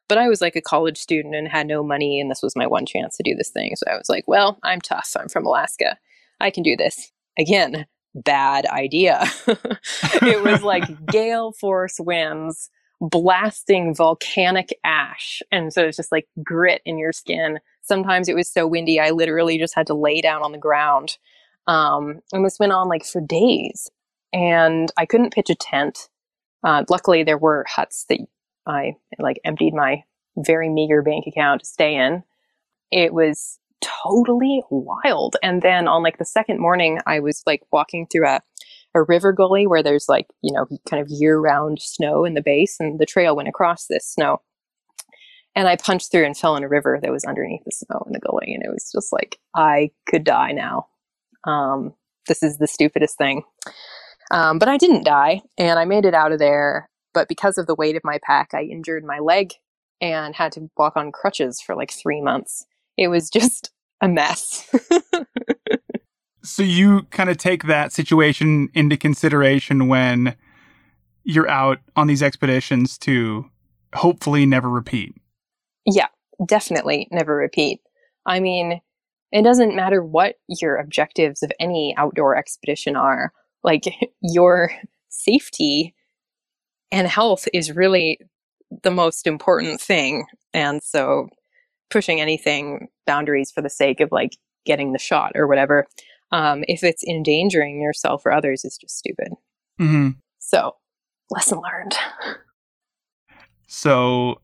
But 0.09 0.19
I 0.19 0.29
was 0.29 0.41
like 0.41 0.57
a 0.57 0.61
college 0.61 0.99
student 0.99 1.35
and 1.37 1.49
had 1.49 1.67
no 1.69 1.85
money, 1.85 2.21
and 2.21 2.31
this 2.31 2.43
was 2.43 2.57
my 2.57 2.67
one 2.67 2.85
chance 2.85 3.17
to 3.17 3.23
do 3.23 3.35
this 3.37 3.51
thing. 3.51 3.77
So 3.77 3.87
I 3.91 3.97
was 3.97 4.09
like, 4.09 4.25
well, 4.27 4.59
I'm 4.63 4.81
tough. 4.81 5.17
I'm 5.19 5.29
from 5.29 5.47
Alaska. 5.47 5.97
I 6.41 6.51
can 6.51 6.63
do 6.63 6.77
this. 6.77 7.13
Again, 7.39 7.87
bad 8.15 8.67
idea. 8.67 9.25
it 9.47 10.43
was 10.43 10.63
like 10.63 11.07
gale 11.07 11.53
force 11.53 12.01
winds 12.01 12.71
blasting 13.01 13.95
volcanic 13.95 14.79
ash. 14.85 15.43
And 15.51 15.73
so 15.73 15.87
it's 15.87 15.97
just 15.97 16.13
like 16.13 16.29
grit 16.45 16.83
in 16.85 16.99
your 16.99 17.13
skin. 17.13 17.59
Sometimes 17.83 18.29
it 18.29 18.37
was 18.37 18.53
so 18.53 18.67
windy, 18.67 19.01
I 19.01 19.11
literally 19.11 19.59
just 19.59 19.75
had 19.75 19.87
to 19.89 19.95
lay 19.95 20.21
down 20.21 20.43
on 20.43 20.53
the 20.53 20.59
ground. 20.59 21.17
Um, 21.67 22.21
and 22.33 22.45
this 22.45 22.59
went 22.59 22.73
on 22.73 22.89
like 22.89 23.05
for 23.05 23.21
days. 23.21 23.91
And 24.33 24.93
I 24.97 25.07
couldn't 25.07 25.33
pitch 25.33 25.51
a 25.51 25.55
tent. 25.55 26.09
Uh, 26.63 26.85
luckily, 26.89 27.25
there 27.25 27.39
were 27.39 27.65
huts 27.69 28.05
that 28.09 28.21
I 28.67 28.97
like 29.19 29.41
emptied 29.45 29.75
my 29.75 30.05
very 30.37 30.69
meager 30.69 31.03
bank 31.03 31.25
account 31.27 31.63
to 31.63 31.67
stay 31.67 31.97
in. 31.97 32.23
It 32.91 33.13
was 33.15 33.59
totally 33.81 34.63
wild. 34.71 35.37
And 35.43 35.63
then 35.63 35.89
on 35.89 36.03
like 36.03 36.19
the 36.19 36.25
second 36.25 36.61
morning, 36.61 37.01
I 37.07 37.21
was 37.21 37.43
like 37.47 37.63
walking 37.73 38.07
through 38.07 38.27
a, 38.29 38.41
a 38.95 39.03
river 39.03 39.33
gully 39.33 39.67
where 39.67 39.83
there's 39.83 40.07
like, 40.09 40.27
you 40.43 40.53
know, 40.53 40.67
kind 40.89 41.03
of 41.03 41.09
year 41.11 41.39
round 41.39 41.81
snow 41.81 42.25
in 42.25 42.35
the 42.35 42.43
base, 42.43 42.77
and 42.81 42.99
the 42.99 43.07
trail 43.07 43.37
went 43.37 43.49
across 43.49 43.87
this 43.87 44.07
snow. 44.07 44.41
And 45.57 45.67
I 45.67 45.77
punched 45.77 46.13
through 46.13 46.27
and 46.27 46.37
fell 46.37 46.57
in 46.57 46.63
a 46.63 46.69
river 46.69 46.99
that 47.03 47.11
was 47.11 47.25
underneath 47.25 47.65
the 47.65 47.73
snow 47.73 48.05
in 48.07 48.13
the 48.13 48.21
gully. 48.21 48.55
And 48.55 48.63
it 48.65 48.71
was 48.71 48.91
just 48.93 49.13
like, 49.13 49.39
I 49.55 49.91
could 50.09 50.23
die 50.23 50.53
now. 50.53 50.87
Um, 51.45 51.95
this 52.29 52.43
is 52.43 52.59
the 52.59 52.69
stupidest 52.69 53.19
thing. 53.19 53.43
Um, 54.31 54.61
but 54.61 54.69
I 54.69 54.77
didn't 54.77 55.05
die 55.05 55.43
and 55.59 55.79
I 55.79 55.85
made 55.85 56.05
it 56.05 56.15
out 56.15 56.33
of 56.33 56.39
there. 56.39 56.89
But 57.13 57.29
because 57.29 57.59
of 57.59 57.67
the 57.67 57.75
weight 57.75 57.97
of 57.97 58.05
my 58.05 58.21
pack, 58.25 58.51
I 58.55 58.63
injured 58.63 59.05
my 59.05 59.19
leg 59.19 59.55
and 60.01 60.37
had 60.37 60.53
to 60.53 60.71
walk 60.77 60.97
on 60.97 61.11
crutches 61.11 61.61
for 61.61 61.75
like 61.75 61.93
three 61.93 62.21
months. 62.21 62.65
It 62.97 63.09
was 63.09 63.29
just 63.33 63.73
a 64.01 64.09
mess. 64.09 64.73
so 66.43 66.63
you 66.63 67.03
kind 67.11 67.31
of 67.31 67.37
take 67.37 67.65
that 67.65 67.93
situation 67.93 68.69
into 68.75 68.97
consideration 68.97 69.89
when 69.89 70.35
you're 71.25 71.49
out 71.49 71.79
on 71.97 72.07
these 72.07 72.23
expeditions 72.23 72.97
to 72.99 73.49
hopefully 73.95 74.47
never 74.47 74.69
repeat. 74.69 75.15
Yeah, 75.87 76.07
definitely 76.47 77.09
never 77.11 77.35
repeat. 77.35 77.81
I 78.27 78.41
mean, 78.41 78.81
it 79.33 79.43
doesn't 79.43 79.77
matter 79.77 80.03
what 80.03 80.37
your 80.49 80.77
objectives 80.77 81.43
of 81.43 81.53
any 81.61 81.95
outdoor 81.97 82.37
expedition 82.37 82.97
are. 82.97 83.33
Like, 83.63 83.85
your 84.23 84.73
safety 85.09 85.95
and 86.91 87.07
health 87.07 87.47
is 87.53 87.75
really 87.75 88.19
the 88.83 88.91
most 88.91 89.27
important 89.27 89.81
thing. 89.81 90.27
And 90.53 90.83
so, 90.83 91.29
pushing 91.91 92.21
anything 92.21 92.89
boundaries 93.07 93.51
for 93.51 93.63
the 93.63 93.71
sake 93.71 94.01
of 94.01 94.13
like 94.13 94.37
getting 94.65 94.93
the 94.93 94.99
shot 94.99 95.33
or 95.35 95.47
whatever, 95.47 95.87
um, 96.33 96.65
if 96.69 96.83
it's 96.83 97.05
endangering 97.05 97.81
yourself 97.81 98.25
or 98.25 98.33
others, 98.33 98.65
is 98.65 98.77
just 98.79 98.97
stupid. 98.99 99.29
Mm-hmm. 99.81 100.11
So, 100.39 100.77
lesson 101.31 101.61
learned. 101.61 101.95
So, 103.73 104.41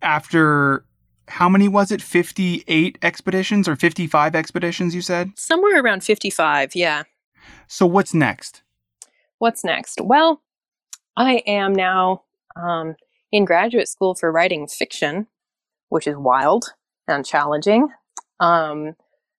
after 0.00 0.86
how 1.28 1.50
many 1.50 1.68
was 1.68 1.92
it? 1.92 2.00
58 2.00 2.98
expeditions 3.02 3.68
or 3.68 3.76
55 3.76 4.34
expeditions, 4.34 4.94
you 4.94 5.02
said? 5.02 5.32
Somewhere 5.36 5.82
around 5.82 6.02
55, 6.02 6.74
yeah. 6.74 7.02
So, 7.68 7.84
what's 7.84 8.14
next? 8.14 8.62
What's 9.38 9.64
next? 9.64 10.00
Well, 10.02 10.42
I 11.16 11.42
am 11.46 11.74
now 11.74 12.22
um, 12.56 12.96
in 13.30 13.44
graduate 13.44 13.88
school 13.88 14.14
for 14.14 14.32
writing 14.32 14.66
fiction, 14.66 15.26
which 15.90 16.06
is 16.06 16.16
wild 16.16 16.72
and 17.06 17.24
challenging. 17.24 17.88
Um, 18.40 18.94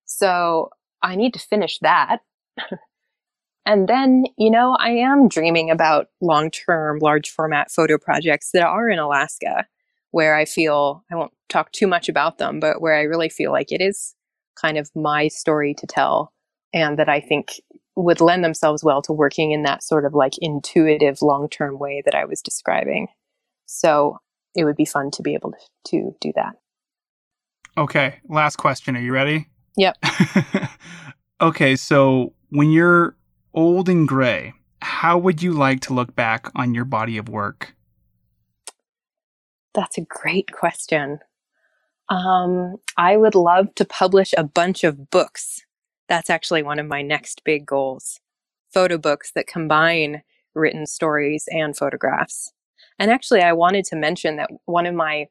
so, 0.06 0.70
I 1.04 1.16
need 1.16 1.34
to 1.34 1.40
finish 1.40 1.80
that. 1.80 2.20
and 3.66 3.88
then, 3.88 4.26
you 4.38 4.52
know, 4.52 4.76
I 4.80 4.92
am 4.92 5.28
dreaming 5.28 5.72
about 5.72 6.08
long 6.22 6.52
term, 6.52 7.00
large 7.00 7.30
format 7.30 7.72
photo 7.72 7.98
projects 7.98 8.52
that 8.54 8.64
are 8.64 8.90
in 8.90 9.00
Alaska 9.00 9.66
where 10.12 10.36
I 10.36 10.46
feel 10.46 11.04
I 11.12 11.16
won't 11.16 11.34
talk 11.50 11.72
too 11.72 11.88
much 11.88 12.10
about 12.10 12.38
them, 12.38 12.60
but 12.60 12.82
where 12.82 12.96
I 12.96 13.04
really 13.04 13.30
feel 13.30 13.52
like 13.52 13.72
it 13.72 13.82
is 13.82 14.14
kind 14.56 14.78
of 14.78 14.92
my 14.96 15.30
story 15.30 15.74
to 15.76 15.88
tell 15.88 16.34
and 16.74 17.00
that 17.00 17.10
I 17.10 17.20
think 17.20 17.62
would 17.96 18.22
lend 18.22 18.44
themselves 18.44 18.84
well 18.84 19.02
to 19.04 19.14
working 19.14 19.52
in 19.52 19.64
that 19.64 19.84
sort 19.84 20.06
of 20.06 20.14
like 20.14 20.34
intuitive 20.40 21.22
long 21.22 21.50
term 21.50 21.80
way 21.80 22.02
that 22.06 22.16
I 22.16 22.26
was 22.26 22.42
describing. 22.42 23.08
So 23.66 24.18
it 24.56 24.66
would 24.66 24.76
be 24.76 24.86
fun 24.86 25.12
to 25.12 25.22
be 25.22 25.34
able 25.34 25.52
to, 25.52 25.58
to 25.88 26.16
do 26.20 26.32
that. 26.36 26.54
Okay, 27.78 28.20
last 28.28 28.58
question. 28.58 28.98
Are 28.98 29.02
you 29.02 29.14
ready? 29.14 29.48
Yep. 29.78 29.98
okay, 31.42 31.76
so 31.76 32.34
when 32.50 32.72
you're 32.72 33.16
old 33.54 33.90
and 33.90 34.08
gray, 34.08 34.54
how 34.82 35.18
would 35.18 35.42
you 35.42 35.54
like 35.54 35.82
to 35.82 35.94
look 35.94 36.16
back 36.16 36.50
on 36.56 36.74
your 36.74 36.86
body 36.86 37.18
of 37.18 37.30
work? 37.30 37.76
That's 39.74 39.98
a 39.98 40.02
great 40.02 40.52
question. 40.52 41.20
Um, 42.10 42.76
I 42.98 43.16
would 43.16 43.36
love 43.36 43.74
to 43.76 43.86
publish 43.86 44.34
a 44.38 44.44
bunch 44.44 44.84
of 44.84 45.10
books. 45.10 45.64
That's 46.10 46.30
actually 46.30 46.62
one 46.62 46.78
of 46.78 46.88
my 46.88 47.02
next 47.02 47.44
big 47.46 47.66
goals. 47.66 48.20
Photo 48.74 48.98
books 48.98 49.32
that 49.34 49.48
combine 49.48 50.24
written 50.54 50.86
stories 50.86 51.46
and 51.50 51.78
photographs. 51.78 52.52
And 53.00 53.10
actually, 53.10 53.42
I 53.42 53.54
wanted 53.54 53.86
to 53.86 53.96
mention 53.96 54.36
that 54.36 54.50
one 54.66 54.86
of 54.86 54.94
my 54.94 55.28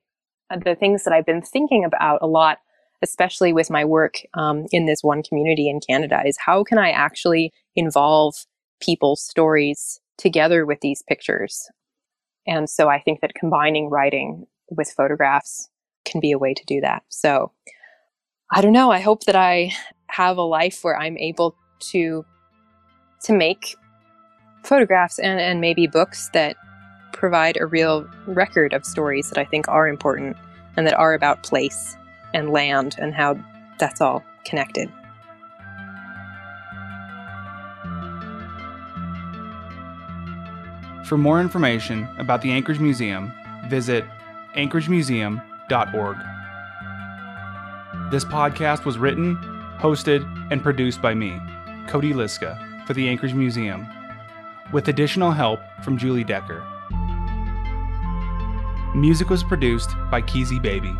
uh, 0.50 0.58
the 0.64 0.74
things 0.74 1.04
that 1.04 1.12
I've 1.12 1.26
been 1.26 1.42
thinking 1.42 1.84
about 1.84 2.20
a 2.22 2.26
lot, 2.26 2.58
especially 3.02 3.52
with 3.52 3.70
my 3.70 3.84
work 3.84 4.16
um, 4.34 4.66
in 4.72 4.86
this 4.86 5.02
one 5.02 5.22
community 5.22 5.68
in 5.68 5.80
Canada, 5.80 6.22
is 6.24 6.36
how 6.38 6.64
can 6.64 6.78
I 6.78 6.90
actually 6.90 7.52
involve 7.76 8.46
people's 8.80 9.22
stories 9.22 10.00
together 10.18 10.66
with 10.66 10.80
these 10.80 11.02
pictures? 11.08 11.68
And 12.46 12.68
so 12.68 12.88
I 12.88 13.00
think 13.00 13.20
that 13.20 13.34
combining 13.34 13.88
writing 13.90 14.46
with 14.70 14.90
photographs 14.90 15.68
can 16.04 16.20
be 16.20 16.32
a 16.32 16.38
way 16.38 16.54
to 16.54 16.64
do 16.66 16.80
that. 16.80 17.02
So 17.08 17.52
I 18.52 18.60
don't 18.60 18.72
know. 18.72 18.90
I 18.90 19.00
hope 19.00 19.24
that 19.24 19.36
I 19.36 19.72
have 20.08 20.36
a 20.36 20.42
life 20.42 20.80
where 20.82 20.98
I'm 20.98 21.16
able 21.18 21.56
to 21.90 22.24
to 23.22 23.32
make 23.34 23.76
photographs 24.64 25.18
and, 25.18 25.40
and 25.40 25.60
maybe 25.60 25.86
books 25.86 26.30
that 26.32 26.56
provide 27.12 27.58
a 27.58 27.66
real 27.66 28.08
record 28.26 28.72
of 28.72 28.84
stories 28.84 29.28
that 29.28 29.38
I 29.38 29.44
think 29.44 29.68
are 29.68 29.86
important 29.86 30.36
and 30.76 30.86
that 30.86 30.94
are 30.94 31.12
about 31.12 31.42
place 31.42 31.96
and 32.34 32.50
land 32.50 32.96
and 32.98 33.14
how 33.14 33.38
that's 33.78 34.00
all 34.00 34.24
connected. 34.44 34.90
For 41.04 41.18
more 41.18 41.40
information 41.40 42.08
about 42.18 42.40
the 42.40 42.52
Anchorage 42.52 42.78
Museum, 42.78 43.32
visit 43.66 44.04
anchoragemuseum.org. 44.54 46.16
This 48.12 48.24
podcast 48.24 48.84
was 48.84 48.96
written, 48.96 49.36
hosted, 49.78 50.24
and 50.52 50.62
produced 50.62 51.02
by 51.02 51.14
me, 51.14 51.40
Cody 51.88 52.12
Liska, 52.12 52.86
for 52.86 52.94
the 52.94 53.08
Anchorage 53.08 53.34
Museum, 53.34 53.88
with 54.72 54.88
additional 54.88 55.32
help 55.32 55.58
from 55.82 55.98
Julie 55.98 56.22
Decker. 56.22 56.64
Music 58.94 59.30
was 59.30 59.42
produced 59.42 59.90
by 60.10 60.22
Keezy 60.22 60.60
Baby. 60.60 60.96